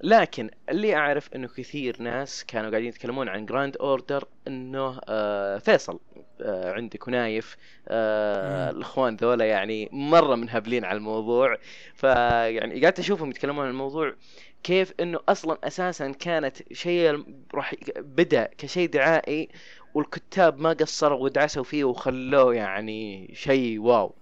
لكن 0.00 0.50
اللي 0.68 0.94
أعرف 0.96 1.34
إنه 1.34 1.48
كثير 1.48 2.02
ناس 2.02 2.44
كانوا 2.44 2.70
قاعدين 2.70 2.88
يتكلمون 2.88 3.28
عن 3.28 3.46
Grand 3.46 3.76
Order 3.76 4.24
إنه 4.48 5.00
آه 5.08 5.58
فيصل 5.58 6.00
آه 6.40 6.72
عندك 6.72 7.08
ونايف 7.08 7.56
آه. 7.88 8.70
الإخوان 8.70 9.16
ذولا 9.16 9.44
يعني 9.44 9.88
مرة 9.92 10.34
منهبلين 10.34 10.84
على 10.84 10.96
الموضوع 10.96 11.58
فيعني 11.94 12.84
قعدت 12.84 12.98
أشوفهم 12.98 13.30
يتكلمون 13.30 13.64
عن 13.64 13.70
الموضوع 13.70 14.14
كيف 14.62 14.92
إنه 15.00 15.20
أصلا 15.28 15.58
أساسا 15.64 16.10
كانت 16.10 16.72
شيء 16.72 17.24
راح 17.54 17.74
بدأ 17.98 18.48
كشيء 18.58 18.88
دعائي 18.88 19.48
والكتاب 19.96 20.58
ما 20.58 20.72
قصروا 20.72 21.18
ودعسوا 21.18 21.64
فيه 21.64 21.84
وخلوه 21.84 22.54
يعني 22.54 23.30
شيء 23.34 23.80
wow. 23.80 24.14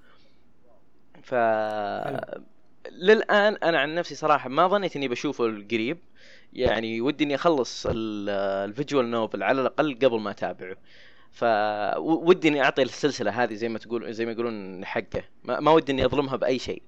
ف 1.23 1.35
للآن 2.93 3.55
أنا 3.55 3.79
عن 3.79 3.95
نفسي 3.95 4.15
صراحة 4.15 4.49
ما 4.49 4.69
ظنيت 4.69 4.97
إني 4.97 5.09
بشوفه 5.09 5.47
القريب. 5.47 5.99
يعني 6.53 7.01
ودي 7.01 7.25
إني 7.25 7.35
أخلص 7.35 7.87
ال- 7.87 8.29
visual 8.71 9.11
novel 9.11 9.43
على 9.43 9.61
الأقل 9.61 9.95
قبل 9.95 10.21
ما 10.21 10.31
أتابعه. 10.31 10.77
ف 11.31 11.45
ودي 11.99 12.49
إني 12.49 12.63
أعطي 12.63 12.83
السلسلة 12.83 13.31
هذه 13.43 13.55
زي 13.55 13.69
ما 13.69 13.79
تقول 13.79 14.15
زي 14.15 14.27
ما 14.27 14.33
يقولون 14.33 14.85
حقه. 14.85 15.23
ما, 15.45 15.61
ما 15.61 15.71
ودي 15.71 15.93
إني 15.93 16.05
أظلمها 16.05 16.37
بأي 16.37 16.59
شيء. 16.59 16.83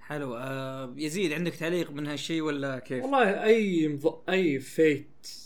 حلو. 0.00 0.36
آه 0.36 0.94
يزيد 0.96 1.32
عندك 1.32 1.54
تعليق 1.54 1.90
من 1.90 2.06
هالشيء 2.06 2.42
ولا 2.42 2.78
كيف؟ 2.78 3.04
والله 3.04 3.44
أي 3.44 3.88
مض... 3.88 4.22
أي 4.28 4.58
Fate 4.58 5.43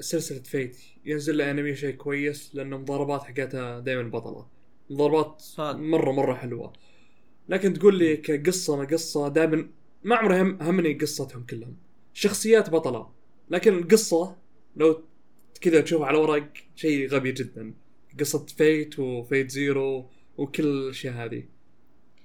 سلسلة 0.00 0.42
Fate 0.42 0.76
ينزل 1.04 1.38
له 1.38 1.50
أنمي 1.50 1.74
شيء 1.74 1.94
كويس 1.94 2.54
لأنه 2.54 2.78
مضاربات 2.78 3.22
حقتها 3.22 3.80
دائما 3.80 4.02
بطلة. 4.02 4.46
مضاربات. 4.90 5.44
مره 5.58 6.12
مرة 6.12 6.34
حلوة. 6.34 6.72
لكن 7.48 7.72
تقول 7.72 7.98
لي 7.98 8.16
كقصة 8.16 8.76
ما 8.76 8.84
قصة 8.84 9.28
دائما 9.28 9.68
ما 10.04 10.16
عمري 10.16 10.40
هم 10.40 10.62
همني 10.62 10.94
قصتهم 10.94 11.46
كلهم. 11.46 11.76
شخصيات 12.12 12.70
بطلة. 12.70 13.10
لكن 13.50 13.78
القصة 13.78 14.36
لو 14.76 15.02
كذا 15.60 15.80
تشوف 15.80 16.02
على 16.02 16.18
ورق 16.18 16.52
شيء 16.76 17.08
غبي 17.08 17.32
جدا. 17.32 17.74
قصة 18.20 18.46
Fate 18.46 18.98
و 18.98 19.08
Fate 19.08 19.50
Zero 19.50 20.10
وكل 20.36 20.66
الأشياء 20.66 21.14
هذه. 21.14 21.44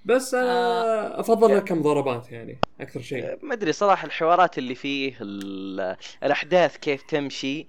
بس 0.06 0.34
أنا 0.34 1.20
أفضل 1.20 1.58
لك 1.58 1.64
كمضاربات 1.64 2.32
يعني 2.32 2.60
أكثر 2.82 3.02
شيء 3.02 3.38
ما 3.46 3.54
أدري 3.54 3.72
صراحة 3.72 4.06
الحوارات 4.06 4.58
اللي 4.58 4.76
فيه 4.76 5.18
ال- 5.22 5.96
الأحداث 6.24 6.78
كيف 6.78 7.02
تمشي 7.02 7.68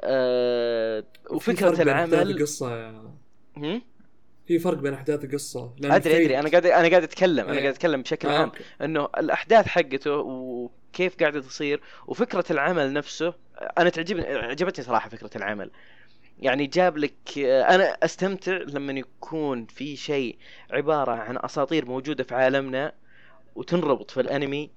أه 0.00 1.04
وفكرة 1.30 1.82
العمل 1.82 2.30
القصة 2.30 2.76
يا 2.76 3.12
هم؟ 3.56 3.82
في 4.46 4.58
فرق 4.58 4.78
بين 4.78 4.94
أحداث 4.94 5.24
القصة 5.24 5.72
أدري 5.84 6.24
أدري 6.24 6.38
أنا 6.38 6.48
قاعد 6.50 6.66
أنا 6.66 6.88
قاعد 6.88 7.02
أتكلم 7.02 7.44
أنا 7.44 7.52
إيه. 7.54 7.60
قاعد 7.60 7.74
أتكلم 7.74 8.02
بشكل 8.02 8.28
آه، 8.28 8.38
عام. 8.38 8.52
إنه 8.82 9.08
الأحداث 9.18 9.66
حقته 9.66 10.16
وكيف 10.16 11.16
قاعدة 11.20 11.40
تصير 11.40 11.80
وفكرة 12.06 12.44
العمل 12.50 12.92
نفسه 12.92 13.34
أنا 13.78 13.88
تعجبني 13.90 14.26
عجبتني 14.26 14.84
صراحة 14.84 15.08
فكرة 15.08 15.30
العمل 15.36 15.70
يعني 16.38 16.66
جاب 16.66 16.96
لك 16.98 17.38
أنا 17.38 17.84
أستمتع 17.84 18.52
لما 18.56 18.92
يكون 18.92 19.66
في 19.66 19.96
شيء 19.96 20.38
عبارة 20.70 21.12
عن 21.12 21.38
أساطير 21.38 21.86
موجودة 21.86 22.24
في 22.24 22.34
عالمنا 22.34 22.92
وتنربط 23.56 24.10
في 24.10 24.20
الأنمي 24.20 24.70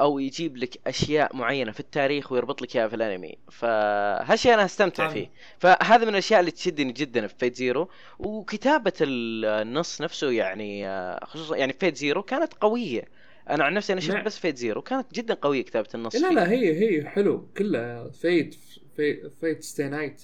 أو 0.00 0.18
يجيب 0.18 0.56
لك 0.56 0.80
أشياء 0.86 1.36
معينة 1.36 1.72
في 1.72 1.80
التاريخ 1.80 2.32
ويربط 2.32 2.62
لك 2.62 2.76
إياها 2.76 2.88
في 2.88 2.96
الأنمي 2.96 3.38
فهالشيء 3.50 4.54
أنا 4.54 4.64
أستمتع. 4.64 5.08
فيه 5.08 5.30
فهذا 5.58 6.04
من 6.04 6.08
الأشياء 6.08 6.40
اللي 6.40 6.50
تشدني 6.50 6.92
جدا 6.92 7.26
في 7.26 7.34
Fate 7.38 7.54
Zero 7.56 7.88
وكتابة 8.18 8.92
ال- 9.00 9.44
النص 9.44 10.02
نفسه 10.02 10.30
يعني 10.30 10.88
آه، 10.88 11.24
خصوصا 11.24 11.56
يعني 11.56 11.72
Fate 11.72 11.96
Zero 11.96 12.22
كانت 12.22 12.54
قوية 12.54 13.04
أنا 13.50 13.64
عن 13.64 13.74
نفسي 13.74 13.92
أنا 13.92 14.00
شفت 14.00 14.14
نعم. 14.14 14.24
بس 14.24 14.38
Fate 14.38 14.56
Zero 14.56 14.82
كانت 14.82 15.14
جدا 15.14 15.34
قوية 15.34 15.62
كتابة 15.62 15.88
النص 15.94 16.14
لا 16.14 16.28
فيه. 16.28 16.34
لا 16.34 16.50
هي 16.50 16.72
هي 17.00 17.08
حلو 17.08 17.48
كلها 17.56 18.10
Fate 18.10 18.56
Fate, 18.96 19.32
Fate 19.40 19.62
Stay 19.62 19.88
Night 19.88 20.22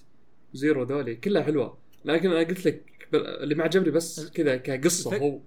Zero 0.54 0.82
ذولي 0.82 1.14
كلها 1.16 1.42
حلوة. 1.42 1.78
لكن 2.04 2.30
أنا 2.30 2.38
قلت 2.38 2.66
لك 2.66 2.82
اللي 3.14 3.54
ما 3.54 3.64
عجبني 3.64 3.90
بس 3.90 4.28
كذا 4.28 4.56
كقصة 4.56 5.10
الفك- 5.10 5.22
هو 5.22 5.38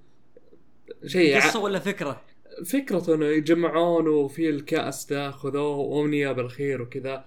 شيء 1.05 1.38
قصة 1.38 1.60
ع... 1.60 1.63
ولا 1.63 1.79
فكرة؟ 1.79 2.21
فكرته 2.65 3.15
إنه 3.15 3.25
يجمعون 3.25 4.07
وفي 4.07 4.49
الكأس 4.49 5.05
تاخذوه 5.05 5.75
وأمنية 5.77 6.31
بالخير 6.31 6.81
وكذا. 6.81 7.25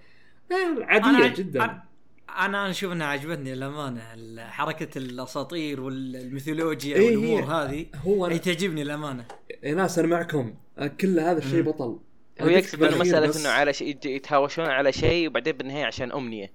آه، 0.53 0.85
عادية 0.85 1.35
أنا- 1.35 1.39
جدا. 1.39 1.67
أنا- 1.67 1.95
أنا 2.41 2.71
أشوف 2.71 2.93
إنها 2.93 3.07
عجبتني 3.07 3.55
للامانه 3.55 4.03
حركة 4.51 4.99
الأساطير 4.99 5.81
والميثولوجيا 5.81 6.97
إيه 6.97 7.17
والأمور 7.17 7.43
هذه. 7.43 7.87
هو 7.95 8.27
اي 8.27 8.31
أنا 8.31 8.39
تعجبني 8.41 8.83
الأمانة. 8.83 9.25
يا 9.63 9.75
ناس 9.75 9.99
أنا 9.99 10.09
معكم 10.09 10.55
كل 11.01 11.21
هذا 11.21 11.39
الشيء. 11.39 11.63
بطل. 11.63 11.99
هو 12.41 12.47
أنا 12.47 12.57
قلت 12.57 12.65
يقصد 12.65 12.79
بالأخير 12.79 12.97
انه 13.03 13.05
مسألة 13.11 13.27
بس- 13.27 13.37
إنه 13.41 13.49
على 13.49 13.73
شيء 13.73 13.89
يت- 13.89 14.07
يتهاوشون 14.07 14.65
على 14.67 14.93
شيء 14.93 15.29
وبعدين 15.29 15.57
بالنهاية 15.57 15.85
عشان 15.85 16.13
أمنية. 16.13 16.53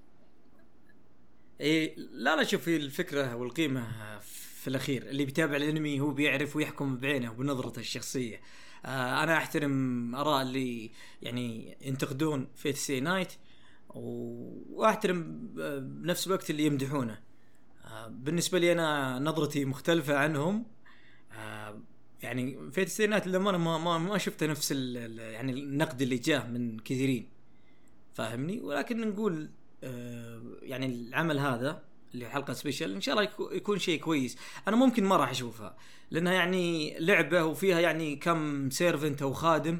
إي 1.60 1.94
لا 2.12 2.36
لا 2.36 2.44
شوف 2.44 2.68
هي 2.68 2.76
الفكرة 2.76 3.34
والقيمة 3.36 3.88
في 4.60 4.68
الأخير. 4.68 5.02
اللي 5.02 5.24
بيتابع 5.24 5.56
الأنمي 5.56 6.00
هو 6.00 6.10
بيعرف 6.10 6.56
ويحكم 6.56 6.96
بعينه 6.96 7.30
وبنظرته 7.30 7.78
الشخصية. 7.80 8.40
آه 8.84 9.22
أنا 9.22 9.36
أحترم 9.36 10.14
آراء 10.14 10.42
اللي 10.42 10.90
يعني 11.22 11.76
ينتقدون 11.82 12.48
Fate 12.56 12.76
Stay 12.76 13.00
Night 13.00 13.32
وأحترم 13.94 15.48
آه، 15.60 15.78
بنفس 15.78 16.26
الوقت 16.26 16.50
اللي 16.50 16.66
يمدحونه. 16.66 17.20
آه 17.84 18.06
بالنسبة 18.08 18.58
لي 18.58 18.72
أنا 18.72 19.18
نظرتي 19.18 19.64
مختلفة 19.64 20.16
عنهم. 20.16 20.66
آه 21.32 21.82
يعني 22.22 22.70
Fate 22.70 22.88
Stay 22.88 23.06
Night 23.06 23.26
للامانه 23.26 23.58
ما 23.58 23.78
ما 23.78 23.98
ما 23.98 24.18
شفت 24.18 24.44
نفس 24.44 24.72
ال- 24.76 25.18
يعني 25.18 25.52
النقد 25.52 26.02
اللي 26.02 26.16
جاه 26.16 26.46
من 26.46 26.78
كثيرين. 26.78 27.28
فاهمني؟ 28.14 28.60
ولكن 28.60 29.08
نقول 29.08 29.50
آه، 29.84 30.42
يعني 30.62 30.86
العمل 30.86 31.38
هذا 31.38 31.82
اللي 32.14 32.28
حلقة 32.28 32.52
special 32.52 32.94
إن 32.94 33.00
شاء 33.00 33.14
الله 33.18 33.28
يكو- 33.30 33.52
يكون 33.52 33.78
شيء 33.78 34.00
كويس. 34.00 34.36
أنا 34.68 34.76
ممكن 34.76 35.04
ما 35.04 35.16
راح 35.16 35.30
أشوفها 35.30 35.76
لأنها 36.10 36.32
يعني 36.32 36.96
لعبة 36.98 37.44
وفيها 37.44 37.80
يعني 37.80 38.16
كم 38.16 38.70
servant 38.70 39.22
أو 39.22 39.32
خادم 39.32 39.78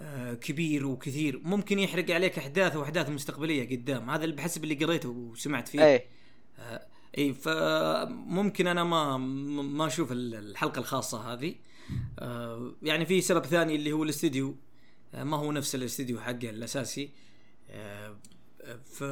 آه، 0.00 0.34
كبير 0.34 0.86
وكثير. 0.86 1.40
ممكن 1.44 1.78
يحرق 1.78 2.10
عليك 2.10 2.38
أحداث 2.38 2.76
وأحداث 2.76 3.08
مستقبلية 3.10 3.76
قدام. 3.76 4.10
هذا 4.10 4.24
اللي 4.24 4.36
بحسب 4.36 4.64
اللي 4.64 4.74
قريته 4.84 5.08
وسمعت 5.08 5.68
فيه. 5.68 5.84
إيه. 5.84 6.06
اي 7.18 7.32
فممكن 7.34 8.66
أنا 8.66 8.84
ما 8.84 9.16
ما 9.62 9.86
أشوف 9.86 10.08
الحلقة 10.12 10.78
الخاصة 10.78 11.32
هذه. 11.32 11.54
آه، 12.18 12.74
يعني 12.82 13.06
في 13.06 13.20
سبب 13.20 13.44
ثاني 13.46 13.76
اللي 13.76 13.92
هو 13.92 14.02
الاستديو. 14.04 14.56
آه، 15.14 15.24
ما 15.24 15.36
هو 15.36 15.52
نفس 15.52 15.74
الاستديو 15.74 16.20
حقه 16.20 16.50
الأساسي. 16.50 17.10
آه، 17.70 18.16
ف 18.84 19.04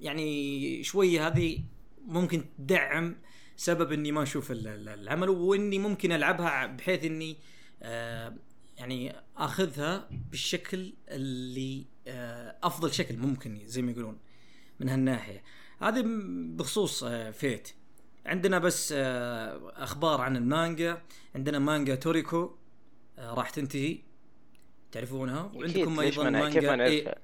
يعني 0.00 0.82
شوية 0.82 1.26
هذه 1.26 1.58
ممكن 2.06 2.44
تدعم 2.58 3.16
سبب 3.56 3.92
إني 3.92 4.12
ما 4.12 4.22
أشوف 4.22 4.50
ال- 4.50 4.66
ال- 4.68 4.88
العمل 4.88 5.28
وإني 5.28 5.78
ممكن 5.78 6.12
ألعبها 6.12 6.66
بحيث 6.66 7.04
إني 7.04 7.36
يعني 8.78 9.14
أخذها 9.36 10.08
بالشكل 10.30 10.92
اللي 11.08 11.84
أفضل 12.62 12.92
شكل 12.94 13.16
ممكن 13.16 13.60
زي 13.66 13.82
ما 13.82 13.90
يقولون 13.92 14.18
من 14.80 14.88
هالناحية. 14.88 15.42
هذه 15.80 16.02
بخصوص 16.56 17.04
آه، 17.04 17.30
Fate. 17.30 17.68
عندنا 18.28 18.58
بس 18.58 18.94
آه، 18.96 19.72
أخبار 19.76 20.20
عن 20.20 20.36
المانجا. 20.36 21.02
عندنا 21.34 21.58
مانجا 21.58 21.94
توريكو 21.94 22.54
آه، 23.18 23.34
راح 23.34 23.50
تنتهي. 23.50 23.98
تعرفونها؟ 24.92 25.52
وعندكم 25.54 26.00
أيضا 26.00 26.30
مانجا 26.30 26.84
إيه، 26.84 27.14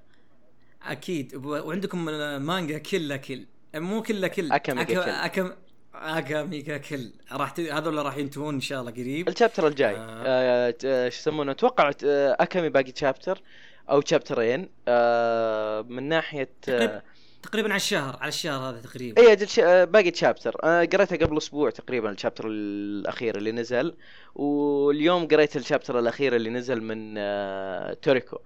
أكيد. 0.82 1.46
وعندكم 1.46 2.08
آه، 2.08 2.38
مانجا 2.38 2.78
Kill 2.78 3.16
Kill. 3.16 3.46
مو 3.74 4.02
Kill 4.02 4.28
Kill 4.28 4.52
Akame 4.52 4.82
ga 4.82 4.94
Kill. 5.04 5.10
أكم 5.10 5.52
Akame 5.94 6.53
ga 6.53 6.76
Kill. 6.76 7.12
راح 7.32 7.50
ت... 7.50 7.60
هذول 7.60 8.06
راح 8.06 8.16
ينتهون 8.16 8.54
إن 8.54 8.60
شاء 8.60 8.80
الله 8.80 8.90
قريب. 8.90 9.28
ال 9.28 9.33
chapter 9.33 9.66
الجاي. 9.66 9.96
آه. 9.96 10.74
آه. 10.84 11.08
شو 11.08 11.18
يسمونه؟ 11.18 11.52
أتوقع 11.52 11.90
أكامي 12.04 12.68
باقي 12.68 12.92
chapter 12.96 13.42
أو 13.90 14.00
شابترين 14.00 14.68
آه 14.88 15.82
من 15.82 16.02
ناحية 16.08 16.50
آه 16.68 17.02
تقريبا 17.44 17.68
على 17.68 17.76
الشهر 17.76 18.16
على 18.20 18.28
الشهر 18.28 18.70
هذا 18.70 18.80
تقريبا. 18.80 19.22
اي 19.22 19.32
أجل 19.32 19.48
ش... 19.48 19.58
آه، 19.58 19.84
باقي 19.84 20.14
شابتر 20.14 20.56
أنا 20.64 20.78
قريتها 20.78 21.26
قبل 21.26 21.36
أسبوع 21.36 21.70
تقريبا 21.70 22.10
الشابتر 22.10 22.44
الأخير 22.48 23.36
اللي 23.36 23.52
نزل. 23.52 23.94
واليوم 24.34 25.28
قريت 25.28 25.56
الشابتر 25.56 25.98
الأخير 25.98 26.36
اللي 26.36 26.50
نزل 26.50 26.82
من 26.82 27.14
آه 27.18 27.92
توريكو. 28.02 28.38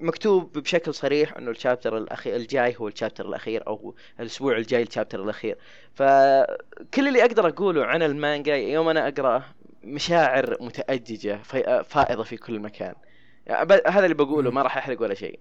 مكتوب 0.00 0.58
بشكل 0.58 0.94
صريح 0.94 1.36
إنه 1.36 1.50
الشابتر 1.50 1.98
الاخير 1.98 2.36
الجاي 2.36 2.76
هو 2.78 2.88
الشابتر 2.88 3.28
الأخير 3.28 3.66
أو 3.66 3.94
الأسبوع 4.20 4.56
الجاي 4.56 4.82
الشابتر 4.82 5.22
الأخير. 5.22 5.58
فكل 5.94 7.08
اللي 7.08 7.24
أقدر 7.24 7.48
أقوله 7.48 7.84
عن 7.84 8.02
المانجا 8.02 8.56
يوم 8.56 8.88
أنا 8.88 9.08
اقراه 9.08 9.44
مشاعر 9.84 10.56
متأججة 10.60 11.40
في... 11.42 11.84
فائضة 11.88 12.22
في 12.22 12.36
كل 12.36 12.60
مكان. 12.60 12.94
يعني 13.46 13.82
هذا 13.86 14.04
اللي 14.04 14.14
بقوله 14.14 14.50
ما 14.50 14.62
راح 14.62 14.76
أحرق 14.76 15.02
ولا 15.02 15.14
شيء. 15.14 15.38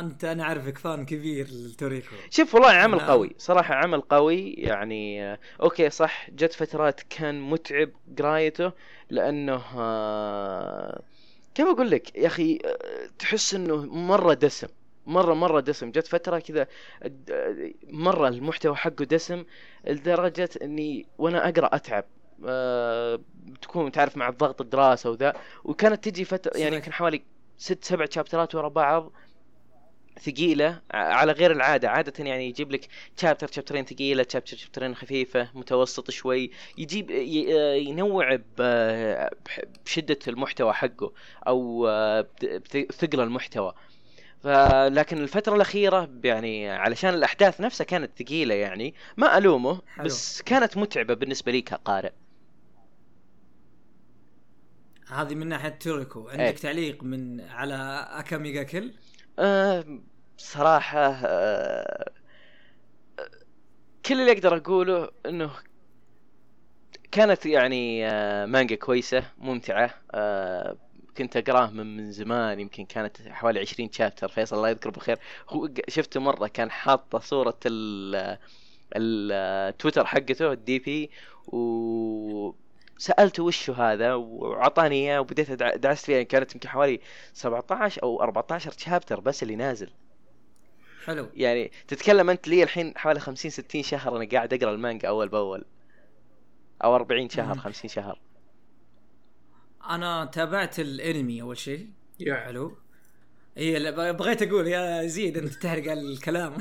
أنت 0.00 0.24
أنا 0.24 0.42
أعرفك 0.42 0.78
فان 0.78 1.04
كبير 1.06 1.46
لتوريكو. 1.50 2.16
شوف 2.30 2.54
والله 2.54 2.70
عمل 2.70 2.98
نعم. 2.98 3.06
قوي 3.10 3.34
صراحة 3.38 3.74
عمل 3.74 4.00
قوي. 4.00 4.52
يعني 4.52 5.24
آه، 5.24 5.38
أوكي 5.62 5.90
صح 5.90 6.30
جت 6.30 6.52
فترات 6.52 7.00
كان 7.10 7.40
متعب 7.40 7.90
قرايته 8.18 8.72
لأنه 9.10 9.62
آه، 9.76 11.02
كيف 11.54 11.66
أقول 11.66 11.90
لك؟ 11.90 12.16
يا 12.16 12.26
أخي 12.26 12.58
آه، 12.64 13.08
تحس 13.18 13.54
إنه 13.54 13.76
مرة 13.86 14.34
دسم 14.34 14.68
مرة 15.06 15.34
مرة 15.34 15.60
دسم. 15.60 15.90
جت 15.90 16.06
فترة 16.06 16.38
كذا 16.38 16.66
مرة 17.90 18.28
المحتوى 18.28 18.76
حقه 18.76 19.04
دسم 19.04 19.44
لدرجة 19.86 20.50
إني 20.62 21.06
وأنا 21.18 21.48
أقرأ 21.48 21.76
أتعب 21.76 22.04
آه، 22.46 23.20
تكون 23.62 23.92
تعرف 23.92 24.16
مع 24.16 24.28
الضغط 24.28 24.60
الدراسة 24.60 25.10
وذا. 25.10 25.32
وكانت 25.64 26.08
تجي 26.08 26.24
فترة 26.24 26.52
يعني. 26.58 26.76
يمكن 26.76 26.92
حوالي 26.92 27.22
ست 27.58 27.84
سبع 27.84 28.06
شابترات 28.10 28.54
ورا 28.54 28.68
بعض. 28.68 29.12
ثقيلة 30.20 30.80
ع- 30.90 30.96
على 31.14 31.32
غير 31.32 31.50
العادة. 31.52 31.90
عادة 31.90 32.24
يعني 32.24 32.48
يجيب 32.48 32.72
لك 32.72 32.88
شابتر 33.20 33.46
شابترين 33.52 33.84
ثقيلة 33.84 34.26
شابتر 34.32 34.56
شابترين 34.56 34.94
خفيفة 34.94 35.48
متوسط 35.54 36.10
شوي. 36.10 36.50
يجيب 36.78 37.10
ينوع 37.10 38.34
ب- 38.36 38.42
بح- 39.46 39.60
بشدة 39.84 40.18
المحتوى 40.28 40.72
حقه 40.72 41.12
أو 41.46 41.86
آه، 41.88 42.20
بت- 42.20 42.44
بت- 42.44 42.92
ثقل 42.92 43.20
المحتوى. 43.20 43.74
فلكن 44.42 45.18
الفترة 45.18 45.54
الأخيرة 45.56 46.10
يعني 46.24 46.70
علشان 46.70 47.14
الأحداث 47.14 47.60
نفسها 47.60 47.84
كانت 47.84 48.22
ثقيلة 48.22 48.54
يعني 48.54 48.94
ما 49.16 49.38
ألومه 49.38 49.80
حلو. 49.86 50.04
بس 50.04 50.42
كانت 50.42 50.76
متعبة 50.76 51.14
بالنسبة 51.14 51.52
لي 51.52 51.60
كقارئ. 51.62 52.12
هذه 55.08 55.34
من 55.34 55.46
ناحية 55.48 55.68
توريكو. 55.68 56.28
عندك 56.28 56.40
إيه. 56.40 56.50
تعليق 56.56 57.02
من 57.04 57.40
على 57.40 58.06
اكاميجا 58.10 58.62
كل؟ 58.62 58.92
صراحة 60.36 60.98
آه 61.26 62.12
كل 64.06 64.20
اللي 64.20 64.32
أقدر 64.32 64.56
أقوله 64.56 65.10
إنه 65.26 65.50
كانت 67.12 67.46
يعني 67.46 68.06
آه 68.08 68.46
مانجا 68.46 68.76
كويسة 68.76 69.24
ممتعة 69.38 69.94
آه 70.14 70.76
كنت 71.16 71.36
أقراه 71.36 71.70
من, 71.70 71.96
من 71.96 72.12
زمان 72.12 72.60
يمكن 72.60 72.84
كانت 72.86 73.22
حوالي 73.28 73.60
20 73.60 73.92
chapter 73.92 74.28
فيصل 74.28 74.56
الله 74.56 74.68
يذكره 74.68 74.90
بالخير. 74.90 75.18
هو 75.48 75.68
شفته 75.88 76.20
مرة 76.20 76.46
كان 76.46 76.70
حاطة 76.70 77.18
صورة 77.18 77.58
ال 77.66 78.38
التويتر 78.96 80.06
حقته 80.06 80.52
ال 80.52 80.78
DP 80.78 81.10
و 81.46 82.52
سالته 83.02 83.42
وش 83.42 83.70
هذا 83.70 84.14
وأعطاني 84.14 84.94
إياه 84.96 85.20
وبديت 85.20 85.50
دعست 85.52 86.06
فيها 86.06 86.22
كانت 86.22 86.54
يمكن 86.54 86.68
حوالي 86.68 87.00
17 87.34 88.02
أو 88.02 88.22
14 88.22 88.72
chapter 88.78 89.20
بس 89.20 89.42
اللي 89.42 89.56
نازل. 89.56 89.90
حلو. 91.04 91.28
يعني 91.34 91.72
تتكلم 91.88 92.30
أنت 92.30 92.48
لي 92.48 92.62
الحين 92.62 92.92
حوالي 92.98 93.20
50 93.20 93.50
60 93.50 93.82
شهر 93.82 94.16
أنا 94.16 94.28
قاعد 94.32 94.54
أقرأ 94.54 94.70
المانجا 94.74 95.08
أول 95.08 95.28
بأول. 95.28 95.64
أو 96.84 96.94
40 96.96 97.28
شهر 97.28 97.54
مم. 97.54 97.60
50 97.60 97.88
شهر. 97.90 98.20
أنا 99.90 100.24
تابعت 100.24 100.80
الأنمي 100.80 101.42
أول 101.42 101.58
شيء. 101.58 101.88
يا. 102.20 102.34
حلو. 102.34 102.76
هي 103.56 103.76
اللي 103.76 103.92
ب- 103.92 104.16
بغيت 104.16 104.42
أقول 104.42 104.66
يا 104.68 105.06
زيد 105.06 105.38
أنت 105.38 105.54
تحرق 105.54 105.90
على 105.90 106.00
الكلام 106.00 106.54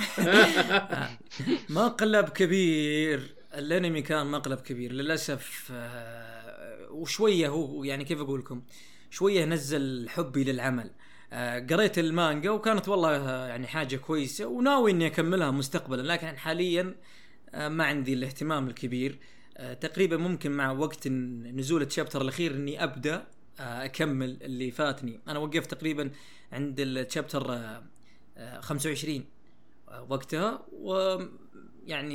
مقلب 1.69 2.29
كبير. 2.29 3.35
الانمي 3.55 4.01
كان 4.01 4.27
مقلب 4.27 4.59
كبير 4.59 4.91
للأسف 4.91 5.71
آه، 5.73 6.91
وشوية 6.91 7.47
هو 7.47 7.83
يعني 7.83 8.03
كيف 8.03 8.19
أقول 8.19 8.39
لكم 8.39 8.61
شوية 9.09 9.45
نزل 9.45 10.09
حبي 10.09 10.43
للعمل. 10.43 10.91
آه، 11.33 11.59
قريت 11.59 11.99
المانجا 11.99 12.49
وكانت 12.49 12.89
والله 12.89 13.15
آه، 13.15 13.47
يعني 13.47 13.67
حاجة 13.67 13.95
كويسة 13.95 14.45
وناوي 14.45 14.91
إني 14.91 15.07
أكملها 15.07 15.51
مستقبلا 15.51 16.01
لكن 16.01 16.37
حاليا 16.37 16.95
ما 17.53 17.83
عندي 17.83 18.13
الاهتمام 18.13 18.67
الكبير. 18.67 19.19
تقريبا 19.81 20.17
ممكن 20.17 20.51
مع 20.51 20.71
وقت 20.71 21.07
نزول 21.07 21.81
الشابتر 21.81 22.21
الأخير 22.21 22.55
إني 22.55 22.83
أبدأ 22.83 23.27
أكمل 23.59 24.37
اللي 24.41 24.71
فاتني. 24.71 25.19
أنا 25.27 25.39
وقفت 25.39 25.71
تقريبا 25.71 26.11
عند 26.51 26.79
الشابتر 26.79 27.53
آه، 27.53 27.83
آه، 28.37 28.59
25 28.59 29.25
آه، 29.89 30.07
وقتها 30.09 30.65
ويعني 30.71 32.11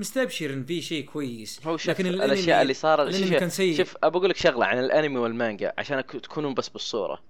مستبشر 0.00 0.50
إن 0.50 0.64
في 0.64 0.82
شيء 0.82 1.04
كويس. 1.04 1.66
هو 1.66 1.76
شوف 1.76 1.90
لكن 1.90 2.06
الأشياء 2.06 2.62
اللي 2.62 2.74
صارت 2.74 3.14
شوف, 3.14 3.34
كان 3.34 3.48
سيء. 3.48 3.76
شوف 3.76 3.96
ابى 4.02 4.18
أقول 4.18 4.30
لك 4.30 4.36
شغلة 4.36 4.66
عن 4.66 4.78
الأنمي 4.78 5.18
والمانجا 5.18 5.72
عشان 5.78 6.06
تكونون 6.06 6.54
بس 6.54 6.68
بالصورة. 6.68 7.22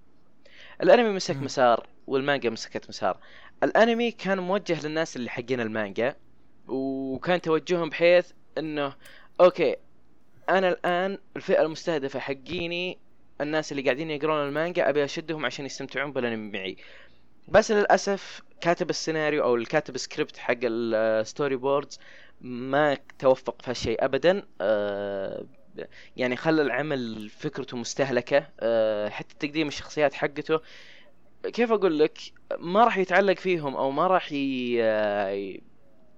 الأنمي 0.82 1.10
مسك 1.10 1.36
مم. 1.36 1.44
مسار 1.44 1.86
والمانجا 2.06 2.50
مسكت 2.50 2.88
مسار. 2.88 3.18
الأنمي 3.62 4.10
كان 4.10 4.38
موجه 4.38 4.86
للناس 4.86 5.16
اللي 5.16 5.30
حقين 5.30 5.60
المانجا 5.60 6.16
وكان 6.68 7.40
توجههم 7.40 7.88
بحيث 7.88 8.30
إنه 8.58 8.94
okay 9.40 9.76
أنا 10.48 10.68
الآن 10.68 11.18
الفئة 11.36 11.62
المستهدفة 11.62 12.18
حقيني 12.18 12.98
الناس 13.40 13.72
اللي 13.72 13.82
قاعدين 13.82 14.10
يقرون 14.10 14.48
المانجا 14.48 14.88
أبي 14.88 15.04
أشدهم 15.04 15.46
عشان 15.46 15.66
يستمتعون 15.66 16.12
بالأنمي 16.12 16.58
معي. 16.58 16.76
بس 17.50 17.70
للأسف 17.70 18.42
كاتب 18.60 18.90
السيناريو 18.90 19.44
أو 19.44 19.54
الكاتب 19.54 19.96
سكريبت 19.96 20.36
حق 20.36 20.56
ال 20.64 21.56
storyboards 21.56 21.98
ما 22.40 22.98
توفق 23.18 23.62
في 23.62 23.70
هالشيء 23.70 24.04
ابدا. 24.04 24.42
آه، 24.60 25.46
يعني 26.16 26.36
خلى 26.36 26.62
العمل 26.62 27.28
فكرته 27.28 27.76
مستهلكة. 27.76 28.48
آه، 28.60 29.08
حتى 29.08 29.34
تقديم 29.38 29.68
الشخصيات 29.68 30.14
حقته. 30.14 30.60
كيف 31.42 31.72
أقول 31.72 31.98
لك؟ 31.98 32.18
ما 32.58 32.84
راح 32.84 32.98
يتعلق 32.98 33.38
فيهم 33.38 33.76
أو 33.76 33.90
ما 33.90 34.06
راح 34.06 34.32
ي... 34.32 35.60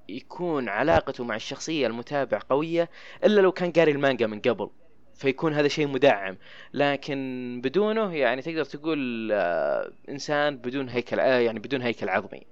يكون 0.09 0.69
علاقته 0.69 1.25
مع 1.25 1.37
الشخصية 1.37 1.87
المتابع 1.87 2.41
قوية 2.51 2.91
إلا 3.25 3.41
لو 3.41 3.53
كان 3.53 3.73
قاري 3.73 3.93
المانجا 3.93 4.27
من 4.27 4.41
قبل. 4.41 4.71
فيكون 5.15 5.55
هذا 5.55 5.69
شيء 5.69 5.87
مدعم. 5.87 6.37
لكن 6.75 7.61
بدونه 7.65 8.15
يعني 8.17 8.43
تقدر 8.43 8.65
تقول 8.65 9.31
آه، 9.33 9.93
إنسان 10.09 10.57
بدون 10.57 10.89
هيكل 10.89 11.21
آه 11.21 11.39
يعني 11.39 11.59
بدون 11.59 11.83
هيكل 11.83 12.09
عظمي 12.09 12.43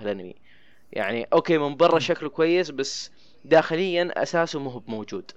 الانمي 0.00 0.34
يعني 0.92 1.26
أوكي 1.32 1.58
من 1.58 1.76
برا 1.76 1.98
شكله 1.98 2.28
كويس 2.28 2.70
بس 2.70 3.10
داخليا 3.44 4.22
أساسه 4.22 4.60
مو 4.60 4.82
موجود. 4.86 5.30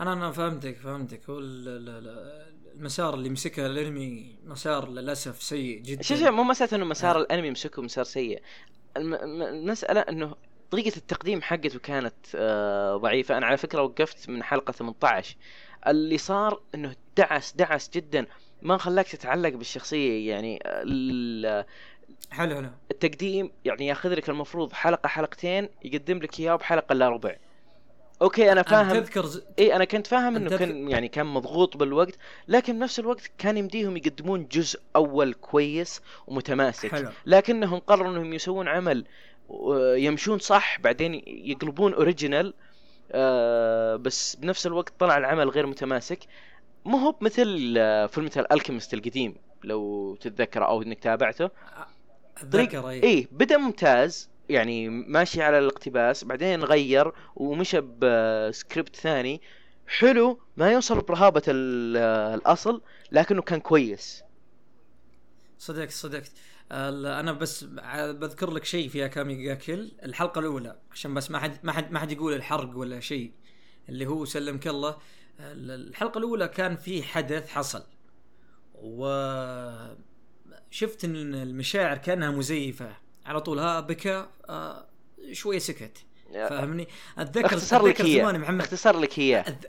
أنا 0.00 0.12
أنا 0.12 0.30
فهمتك 0.30 0.76
فهمتك. 0.76 1.30
هو 1.30 1.38
ال- 1.38 1.68
ال- 1.68 1.88
ال- 1.88 2.52
المسار 2.74 3.14
اللي 3.14 3.28
مسكه 3.30 3.66
الأنمي 3.66 4.36
مسار 4.44 4.88
للأسف 4.90 5.42
سيء 5.42 5.80
جدا. 5.80 6.02
شوف 6.02 6.22
مو 6.22 6.42
مساله 6.42 6.76
إنه 6.76 6.84
مسار. 6.84 7.20
الأنمي 7.20 7.50
مسكه 7.50 7.82
مسار 7.82 8.04
سيء. 8.04 8.42
الم- 8.96 9.14
الم- 9.14 9.42
المسألة 9.42 10.00
إنه 10.00 10.34
طريقة 10.72 10.96
التقديم 10.96 11.42
حقته 11.42 11.78
كانت 11.78 12.14
آه 12.34 12.96
ضعيفة. 12.96 13.36
أنا 13.38 13.46
على 13.46 13.56
فكرة 13.56 13.82
وقفت 13.82 14.28
من 14.28 14.42
حلقة 14.42 14.72
18 14.72 15.36
اللي 15.86 16.18
صار 16.18 16.60
إنه 16.74 16.94
دعس 17.16 17.52
دعس 17.52 17.90
جدا. 17.94 18.26
ما 18.62 18.76
خلاك 18.76 19.08
تتعلق 19.08 19.48
بالشخصية 19.48 20.30
يعني 20.30 20.62
ال- 20.66 21.64
حلو 22.30 22.54
حلو. 22.56 22.68
التقديم 22.90 23.50
يعني 23.64 23.86
ياخذ 23.86 24.08
لك 24.14 24.28
المفروض 24.28 24.72
حلقة 24.72 25.06
حلقتين 25.06 25.68
يقدم 25.84 26.18
لك 26.18 26.40
إياه 26.40 26.54
بحلقة 26.56 26.92
إلا 26.92 27.08
ربع. 27.08 27.36
أوكي 28.22 28.42
أنا 28.44 28.52
أنا 28.52 28.62
فاهم. 28.62 29.00
تذكر 29.00 29.26
ز... 29.26 29.42
إي 29.58 29.76
أنا 29.76 29.84
كنت 29.84 30.06
فاهم 30.06 30.36
أنت 30.36 30.46
إنه 30.52 30.56
كان 30.58 30.88
يعني 30.88 31.08
كان 31.08 31.26
مضغوط 31.26 31.76
بالوقت 31.76 32.18
لكن 32.48 32.78
بنفس 32.78 32.98
الوقت 32.98 33.30
كان 33.38 33.56
يمديهم 33.56 33.96
يقدمون 33.96 34.48
جزء 34.52 34.80
أول 34.96 35.34
كويس 35.34 36.00
ومتماسك. 36.26 36.90
حلو. 36.92 37.08
لكنهم 37.26 37.78
قرروا 37.78 38.10
إنهم 38.12 38.32
يسوون 38.34 38.68
عمل 38.68 39.04
يمشون 39.96 40.38
صح 40.38 40.80
بعدين 40.80 41.22
يقلبون 41.26 41.94
original 41.94 42.54
آه 43.12 43.96
بس 43.96 44.36
بنفس 44.36 44.66
الوقت 44.66 44.92
طلع 44.98 45.18
العمل 45.18 45.48
غير 45.48 45.66
متماسك. 45.66 46.18
مو 46.84 46.98
هو 46.98 47.14
مثل 47.20 47.74
آه، 47.78 48.06
Fullmetal 48.06 48.44
Alchemist 48.52 48.94
القديم 48.94 49.34
لو 49.64 50.14
تتذكره 50.20 50.64
أو 50.64 50.82
إنك 50.82 51.00
تابعته. 51.00 51.50
اتذكر 52.36 52.88
اي 52.88 53.02
إيه 53.02 53.28
بدأ 53.32 53.56
ممتاز 53.56 54.30
يعني 54.48 54.88
ماشي 54.88 55.42
على 55.42 55.58
الاقتباس 55.58 56.24
بعدين 56.24 56.64
غير 56.64 57.12
ومشى 57.36 57.80
بسكريبت 57.80 58.96
ثاني. 58.96 59.40
حلو 59.86 60.38
ما 60.56 60.72
يوصل 60.72 61.00
برهابة 61.00 61.42
ال- 61.48 61.96
الأصل 62.34 62.82
لكنه 63.12 63.42
كان 63.42 63.60
كويس. 63.60 64.22
صدقت 65.58 65.90
صدقت. 65.90 66.30
أنا 66.72 67.32
بس 67.32 67.64
بذكر 67.94 68.50
لك 68.50 68.64
شيء 68.64 68.88
في 68.88 69.04
أكامي 69.04 69.44
جاكل 69.44 69.92
الحلقة 70.02 70.38
الأولى 70.38 70.76
عشان 70.92 71.14
بس 71.14 71.30
ما 71.30 71.38
حد 71.38 71.58
ما 71.62 71.72
حد 71.72 71.92
ما 71.92 71.98
حد 71.98 72.12
يقول 72.12 72.32
الحرق 72.32 72.76
ولا 72.76 73.00
شيء 73.00 73.32
اللي 73.88 74.06
هو 74.06 74.24
سلمك 74.24 74.66
الله. 74.68 74.96
ال- 75.40 75.88
الحلقة 75.88 76.18
الأولى 76.18 76.48
كان 76.48 76.76
في 76.76 77.02
حدث 77.02 77.48
حصل 77.48 77.82
و 78.74 79.06
شفت 80.70 81.04
إن 81.04 81.34
المشاعر 81.34 81.96
كأنها 81.98 82.30
مزيفة. 82.30 82.96
على 83.26 83.40
طول 83.40 83.58
ها 83.58 83.80
بكى 83.80 84.26
آه 84.48 84.86
شوية 85.32 85.58
سكت 85.58 85.98
فاهمني؟ 86.32 86.88
اتذكر 87.18 87.46
اختصر 87.46 87.86
لك 87.86 88.00
أتذكر 88.00 88.18
زمان 88.20 88.40
محمد. 88.40 88.60
اختصر 88.60 88.98
لك 89.00 89.12
أذ- 89.14 89.66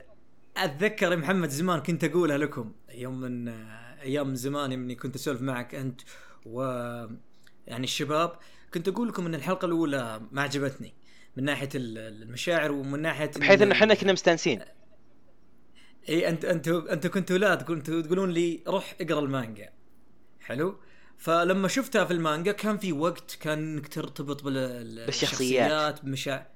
أتذكر 0.56 1.10
يا 1.12 1.16
محمد 1.16 1.48
زمان 1.48 1.80
كنت 1.80 2.04
أقولها 2.04 2.38
لكم 2.38 2.72
يوم 2.94 3.20
من 3.20 3.48
أيام 3.48 4.28
من 4.28 4.36
زمان 4.36 4.72
إني 4.72 4.94
كنت 4.94 5.14
أسولف 5.16 5.42
معك 5.42 5.74
أنت 5.74 6.00
و 6.44 6.62
يعني 7.66 7.84
الشباب 7.84 8.32
كنت 8.74 8.88
أقول 8.88 9.08
لكم 9.08 9.26
إن 9.26 9.34
الحلقة 9.34 9.66
الأولى 9.66 10.20
ما 10.32 10.42
عجبتني 10.42 10.94
من 11.36 11.44
ناحية 11.44 11.68
ال- 11.74 12.22
المشاعر 12.22 12.72
ومن 12.72 13.02
ناحية 13.02 13.30
بحيث 13.36 13.62
انه 13.62 13.72
إحنا 13.72 13.94
كنا 13.94 14.12
مستانسين. 14.12 14.60
إي 16.08 16.28
أنت 16.28 16.44
انت 16.44 16.68
انت 16.68 17.06
كنتوا 17.06 17.38
لا 17.38 17.54
كنتوا 17.54 18.00
تقولون 18.02 18.30
لي 18.30 18.62
روح 18.68 18.94
اقرأ 19.00 19.20
المانجا. 19.20 19.68
حلو؟ 20.40 20.80
فلما 21.18 21.68
شفتها 21.68 22.04
في 22.04 22.12
المانجا 22.12 22.52
كان 22.52 22.78
في 22.78 22.92
وقت 22.92 23.38
كان 23.40 23.58
انك 23.58 23.88
ترتبط 23.88 24.42
بال- 24.44 25.06
بالشخصيات. 25.06 25.06
بالشخصيات 25.06 26.04
بمشاعر 26.04 26.46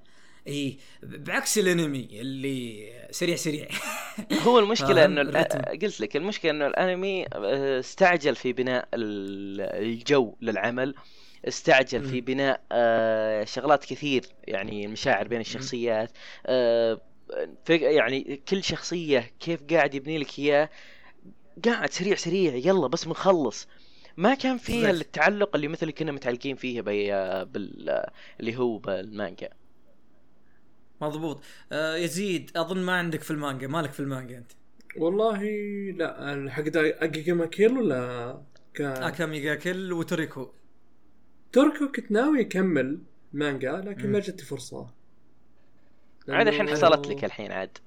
اي 0.48 0.78
بعكس 1.02 1.58
الأنمي 1.58 2.08
اللي 2.12 2.88
سريع 3.10 3.36
سريع 3.36 3.68
هو 4.46 4.58
المشكلة؟ 4.58 5.04
إنه. 5.04 5.42
قلت 5.82 6.00
لك 6.00 6.16
المشكلة 6.16 6.50
إنه 6.50 6.66
الأنمي 6.66 7.26
آه، 7.34 7.80
استعجل 7.80 8.36
في 8.36 8.52
بناء 8.52 8.88
ال- 8.94 9.60
الجو 9.86 10.34
للعمل 10.40 10.94
استعجل 11.48 12.04
في. 12.04 12.20
بناء 12.20 12.60
آه، 12.72 13.44
شغلات 13.44 13.84
كثير 13.84 14.24
يعني 14.44 14.86
المشاعر 14.86 15.28
بين 15.28 15.40
الشخصيات 15.40 16.10
آه، 16.46 17.00
يعني 17.68 18.40
كل 18.48 18.64
شخصية 18.64 19.30
كيف 19.40 19.60
قاعد 19.70 19.94
يبني 19.94 20.18
لك 20.18 20.38
إياه 20.38 20.70
قاعد 21.64 21.90
سريع 21.92 22.14
سريع 22.16 22.54
يلا 22.54 22.86
بس 22.86 23.04
بنخلص 23.04 23.68
ما 24.16 24.34
كان 24.34 24.58
فيه 24.58 24.86
بالضبط. 24.86 25.00
التعلق 25.00 25.56
اللي 25.56 25.68
مثل 25.68 25.90
كنا 25.90 26.12
متعلقين 26.12 26.56
فيه 26.56 26.80
بال 26.80 28.04
اللي 28.40 28.56
هو 28.56 28.78
بالمانجا 28.78 29.48
مضبوط. 31.00 31.42
آه 31.72 31.96
يزيد 31.96 32.50
أظن 32.56 32.78
ما 32.78 32.92
عندك 32.92 33.22
في 33.22 33.30
المانجا. 33.30 33.66
مالك 33.66 33.92
في 33.92 34.00
المانجا 34.00 34.38
أنت؟ 34.38 34.52
والله 34.96 35.42
لا. 35.90 36.50
حق 36.50 36.64
اجيجاما 36.76 37.46
كيل 37.46 37.78
ولا 37.78 38.42
ك... 38.74 38.80
اكامي 38.80 39.40
جاكل 39.40 39.92
وتوريكو. 39.92 40.52
توركو 41.52 41.92
كنت 41.92 42.10
ناوي 42.10 42.40
أكمل 42.40 42.98
مانجا 43.32 43.72
لكن. 43.72 44.12
ما 44.12 44.18
جتني 44.18 44.42
فرصة. 44.42 44.90
عاد 46.28 46.48
الحين 46.48 46.68
حصلت 46.68 47.06
لك 47.06 47.24
الحين 47.24 47.52
عاد. 47.52 47.78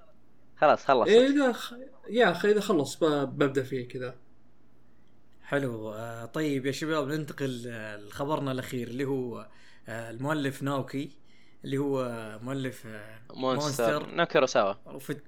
خلاص 0.58 0.86
خلصت. 0.86 1.10
إيه 1.10 1.28
إذا 1.28 1.52
خ... 1.52 1.74
يا 2.10 2.32
أخي 2.32 2.52
إذا 2.52 2.62
خلص 2.62 3.04
ب... 3.04 3.06
ببدأ 3.06 3.63
فيه 3.63 3.88
كذا. 3.88 4.15
حلو. 5.43 5.93
آه 5.93 6.26
طيب 6.26 6.65
يا 6.65 6.71
شباب 6.71 7.08
ننتقل 7.08 7.63
آه، 7.67 7.97
لخبرنا 7.97 8.52
الأخير 8.52 8.88
اللي 8.88 9.06
هو 9.06 9.50
آه 9.88 10.10
المؤلف 10.10 10.63
ناوكي. 10.63 11.20
اللي 11.65 11.78
هو 11.78 12.10
مؤلف 12.41 12.88
مونستر. 13.34 14.06
ناوكي 14.15 14.45
أوراساوا 14.45 14.73
وفت... 14.86 15.24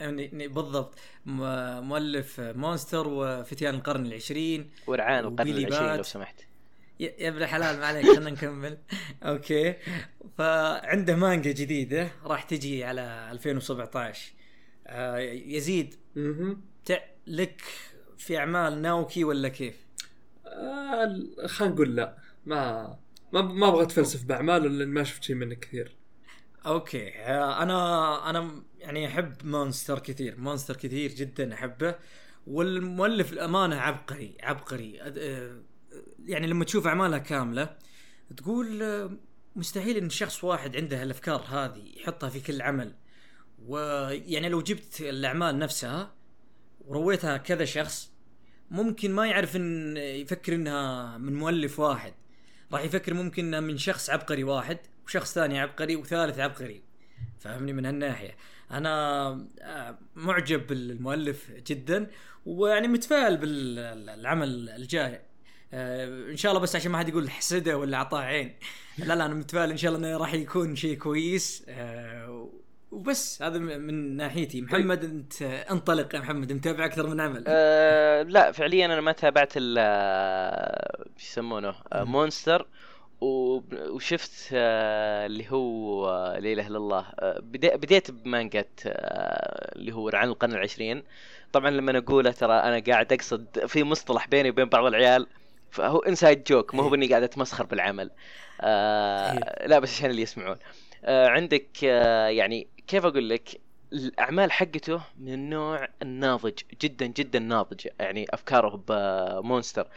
يعني 0.00 0.24
يعني 0.24 0.48
بالضبط. 0.48 0.94
مؤلف 1.26 2.40
مونستر 2.40 3.08
وفتيان 3.08 3.74
القرن 3.74 4.06
العشرين 4.06 4.70
ورعان 4.86 5.24
القرن 5.24 5.48
العشرين 5.48 5.96
لو. 5.96 6.02
سمحت. 6.02 6.40
يا 7.00 7.28
ابن 7.28 7.42
الحلال 7.42 7.78
ما 7.78 7.86
عليك 7.86 8.06
خلينا 8.06 8.30
نكمل. 8.30 8.78
okay. 9.22 9.74
فعنده 10.38 11.16
مانجا 11.16 11.52
جديدة 11.52 12.08
راح 12.24 12.42
تجي 12.42 12.84
على 12.84 13.28
2017 13.32 14.32
آه 14.86 15.18
يزيد. 15.18 15.94
لك 17.26 17.62
في 18.18 18.38
أعمال 18.38 18.82
ناوكي 18.82 19.24
ولا 19.24 19.48
كيف؟ 19.48 19.86
آه 20.46 21.20
خلينا 21.46 21.74
نقول 21.74 21.96
لا. 21.96 22.16
ما 22.46 22.98
ما 23.32 23.42
ما 23.42 23.68
أبغى 23.68 23.82
أتفلسف 23.82 24.24
باعماله 24.24 24.68
لأن 24.68 24.88
ما 24.88 25.04
شفت 25.04 25.22
شيء 25.22 25.36
منه 25.36 25.54
كثير. 25.54 25.96
okay. 26.66 27.08
آه، 27.08 27.62
أنا 27.62 28.30
أنا 28.30 28.62
يعني 28.78 29.06
أحب 29.06 29.34
مونستر 29.44 29.98
كثير. 29.98 30.40
مونستر 30.40 30.76
كثير 30.76 31.10
جدا 31.10 31.54
أحبه. 31.54 31.94
والمؤلف 32.46 33.32
الأمانة 33.32 33.76
عبقري 33.76 34.36
عبقري. 34.42 35.00
آه، 35.02 35.62
يعني 36.24 36.46
لما 36.46 36.64
تشوف 36.64 36.86
اعمالها 36.86 37.18
كاملة 37.18 37.76
تقول 38.36 38.82
آه، 38.82 39.10
مستحيل 39.56 39.96
إن 39.96 40.10
شخص 40.10 40.44
واحد 40.44 40.76
عنده 40.76 41.02
الأفكار 41.02 41.40
هذه 41.40 41.82
يحطها 41.96 42.28
في 42.28 42.40
كل 42.40 42.62
عمل. 42.62 42.94
ويعني 43.66 44.48
لو 44.48 44.62
جبت 44.62 45.00
الأعمال 45.00 45.58
نفسها 45.58 46.14
ورويتها 46.86 47.36
كذا 47.36 47.64
شخص 47.64 48.12
ممكن 48.70 49.10
ما 49.10 49.26
يعرف 49.26 49.56
ان 49.56 49.96
يفكر 49.96 50.54
إنها 50.54 51.18
من 51.18 51.34
مؤلف 51.34 51.80
واحد. 51.80 52.14
راح 52.72 52.84
يفكر 52.84 53.14
ممكن 53.14 53.44
انها 53.44 53.60
من 53.60 53.78
شخص 53.78 54.10
عبقري 54.10 54.44
واحد 54.44 54.78
وشخص 55.06 55.34
ثاني 55.34 55.60
عبقري 55.60 55.96
وثالث 55.96 56.38
عبقري. 56.38 56.82
فاهمني 57.38 57.72
من 57.72 57.86
هالناحية. 57.86 58.36
أنا 58.70 59.28
آه، 59.60 59.98
معجب 60.16 60.66
بالمؤلف 60.66 61.50
جدا 61.50 62.10
ويعني 62.46 62.88
متفائل 62.88 63.36
بالعمل 63.36 64.68
الجاي. 64.68 65.20
آه، 65.72 66.30
إن 66.30 66.36
شاء 66.36 66.52
الله 66.52 66.62
بس 66.62 66.76
عشان 66.76 66.92
ما 66.92 66.98
حد 66.98 67.08
يقول 67.08 67.30
حسده 67.30 67.78
ولا 67.78 67.96
اعطاه 67.96 68.20
عين. 68.20 68.56
لا 68.98 69.14
لا 69.14 69.26
أنا 69.26 69.34
متفائل 69.34 69.70
إن 69.70 69.76
شاء 69.76 69.94
الله 69.94 70.08
إنه 70.08 70.18
راح 70.18 70.34
يكون 70.34 70.76
شيء 70.76 70.98
كويس. 70.98 71.64
آه، 71.68 72.50
وبس 72.90 73.42
هذا 73.42 73.58
من 73.58 74.16
ناحيتي. 74.16 74.60
محمد 74.60 75.04
انت 75.04 75.42
انطلق 75.42 76.14
يا 76.14 76.20
محمد 76.20 76.52
متابع 76.52 76.84
أكثر 76.84 77.06
من 77.06 77.20
عمل. 77.20 77.44
آه 77.46 78.22
لا 78.22 78.52
فعليا 78.52 78.86
أنا 78.86 79.00
ما 79.00 79.12
تابعت 79.12 79.52
ال 79.56 79.76
آه، 79.78 81.04
يسمونه 81.20 81.74
آه. 81.92 82.04
مونستر. 82.04 82.66
وشفت 83.20 84.48
آه 84.52 85.26
اللي 85.26 85.50
هو 85.50 86.08
لا 86.32 86.52
إله 86.52 86.66
إلا 86.66 86.76
الله. 86.76 87.06
بديت 87.52 88.10
بمانجا 88.10 88.64
اللي 88.86 89.92
هو 89.92 90.10
عن 90.14 90.28
القرن 90.28 90.52
العشرين. 90.52 91.02
طبعا 91.52 91.70
لما 91.70 91.98
أقوله 91.98 92.30
ترى 92.30 92.52
أنا 92.52 92.82
قاعد 92.88 93.12
أقصد 93.12 93.66
في 93.66 93.84
مصطلح 93.84 94.28
بيني 94.28 94.50
وبين 94.50 94.68
بعض 94.68 94.84
العيال 94.84 95.26
فهو 95.70 95.98
انسايد 95.98 96.44
جوك 96.44 96.74
مو 96.74 96.82
هو 96.82 96.88
إيه. 96.88 96.94
إني 96.94 97.08
قاعد 97.08 97.22
أتمسخر 97.22 97.66
بالعمل. 97.66 98.10
آه 98.60 99.66
لا 99.66 99.78
بس 99.78 99.94
عشان 99.94 100.10
اللي 100.10 100.22
يسمعون. 100.22 100.56
آه 101.04 101.28
عندك 101.28 101.66
آه 101.84 102.28
يعني 102.28 102.66
كيف 102.90 103.04
أقول 103.04 103.28
لك؟ 103.28 103.60
الأعمال 103.92 104.52
حقته 104.52 105.02
من 105.18 105.32
النوع 105.32 105.88
الناضج 106.02 106.58
جدا 106.82 107.06
جدا 107.06 107.38
ناضج. 107.38 107.86
يعني 108.00 108.26
أفكاره 108.30 108.84
بمونستر 108.88 109.88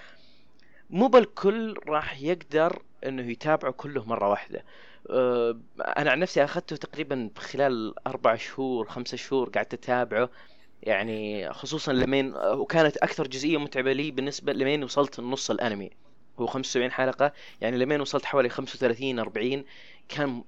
مو 0.89 1.07
بالكل 1.07 1.75
راح 1.87 2.21
يقدر 2.21 2.81
إنه 3.05 3.31
يتابعه 3.31 3.71
كله 3.71 4.05
مرة 4.05 4.29
واحدة. 4.29 4.65
أه، 5.09 5.59
أنا 5.79 6.11
عن 6.11 6.19
نفسي 6.19 6.43
أخذته 6.43 6.75
تقريبا 6.75 7.29
خلال 7.37 7.93
أربع 8.07 8.35
شهور 8.35 8.87
خمسة 8.87 9.17
شهور 9.17 9.49
قعدت 9.49 9.73
أتابعه. 9.73 10.29
يعني 10.83 11.53
خصوصا 11.53 11.93
لمين 11.93 12.33
وكانت 12.35 12.97
أكثر 12.97 13.27
جزئية 13.27 13.57
متعبة 13.57 13.93
لي 13.93 14.11
بالنسبة 14.11 14.53
لمين 14.53 14.83
وصلت 14.83 15.19
نص 15.19 15.51
الأنمي. 15.51 15.89
هو 16.39 16.47
75 16.47 16.91
حلقة 16.91 17.33
يعني 17.61 17.77
لمين 17.77 18.01
وصلت 18.01 18.25
حوالي 18.25 18.49
35 18.49 19.19
40 19.19 19.63
كان 20.09 20.43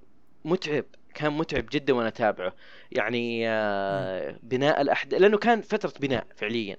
متعب. 0.46 0.86
كان 1.16 1.34
متعب 1.34 1.66
جدا 1.72 1.94
وأنا 1.94 2.08
أتابعه. 2.08 2.56
يعني 2.92 3.50
آه 3.50 4.40
بناء 4.44 4.82
الاحداث 4.82 5.22
لأنه 5.22 5.38
كان 5.38 5.62
فترة 5.62 5.94
بناء 6.00 6.28
فعليا. 6.36 6.78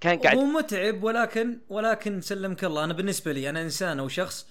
كان 0.00 0.18
قاعد 0.18 0.36
هو 0.36 0.44
متعب 0.44 1.02
ولكن 1.02 1.58
ولكن 1.68 2.20
سلمك 2.20 2.64
الله 2.64 2.84
أنا 2.84 2.92
بالنسبة 2.92 3.32
لي 3.32 3.50
أنا 3.50 3.62
إنسان 3.62 3.98
أو 3.98 4.08
شخص 4.08 4.46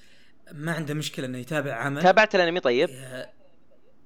ما 0.51 0.71
عنده 0.71 0.93
مشكلة 0.93 1.25
إنه 1.25 1.38
يتابع 1.38 1.73
عمل. 1.73 2.03
تابعت 2.03 2.36
الانمي 2.36 2.59
طيب؟ 2.59 2.89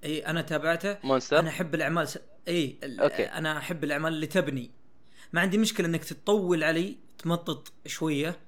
إي 0.03 0.25
أنا 0.25 0.41
تابعته. 0.41 0.97
مونستر؟ 1.03 1.39
أنا 1.39 1.49
أحب 1.49 1.75
الأعمال 1.75 2.07
س... 2.07 2.19
إي 2.47 2.77
ال- 2.83 2.99
okay. 2.99 3.23
أنا 3.23 3.57
أحب 3.57 3.83
الأعمال 3.83 4.13
اللي 4.13 4.27
تبني. 4.27 4.71
ما 5.33 5.41
عندي 5.41 5.57
مشكلة 5.57 5.87
إنك 5.87 6.03
تطول 6.03 6.63
علي 6.63 6.97
تمطط 7.17 7.73
شوية 7.85 8.39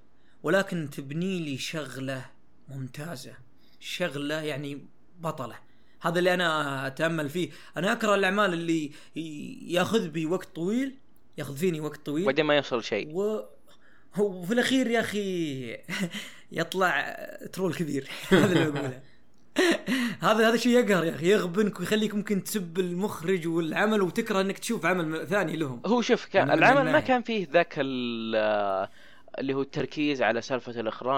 ولكن 0.44 0.90
تبني 0.90 1.40
لي 1.40 1.58
شغلة 1.58 2.26
ممتازة. 2.68 3.34
شغلة 3.80 4.42
يعني 4.42 4.86
بطلة. 5.20 5.56
هذا 6.04 6.20
اللي 6.20 6.34
أنا 6.34 6.88
أتأمل 6.88 7.30
فيه. 7.30 7.50
أنا 7.78 7.92
أكره 7.92 8.16
الأعمال 8.16 8.54
اللي 8.54 8.92
يأخذ 9.68 10.08
بي 10.10 10.26
وقت 10.26 10.56
طويل 10.56 10.96
يأخذ 11.38 11.58
فيني 11.58 11.80
وقت 11.80 12.06
طويل. 12.06 12.26
بعدين 12.26 12.46
ما 12.46 12.56
يوصل 12.56 12.84
شيء. 12.84 13.08
و 13.16 13.40
وفي 14.20 14.54
الأخير 14.54 14.88
يا 14.88 15.00
أخي 15.00 15.78
يطلع 16.52 17.18
ترول 17.54 17.74
كبير. 17.74 18.08
هذا 18.30 18.46
اللي 18.46 18.64
أقوله. 18.64 19.00
هذا 20.28 20.50
هذا 20.50 20.58
شيء 20.58 20.72
يقهر 20.80 21.04
يا 21.06 21.16
أخي. 21.16 21.32
يغبنك 21.32 21.80
ويخليك 21.80 22.16
ممكن 22.16 22.44
تسب 22.44 22.80
المخرج 22.80 23.48
والعمل 23.48 24.02
وتكره 24.02 24.42
إنك 24.42 24.60
تشوف 24.60 24.86
عمل 24.86 25.28
ثاني 25.28 25.58
لهم. 25.58 25.82
هو 25.86 26.02
شوف 26.02 26.26
كان 26.26 26.48
من 26.48 26.54
العمل 26.54 26.92
ما. 26.92 27.00
كان 27.00 27.22
فيه 27.22 27.48
ذاك 27.52 27.74
ال- 27.78 28.88
اللي 29.40 29.54
هو 29.54 29.62
التركيز 29.62 30.22
على 30.22 30.42
سالفة 30.42 30.80
الإخراج. 30.80 31.14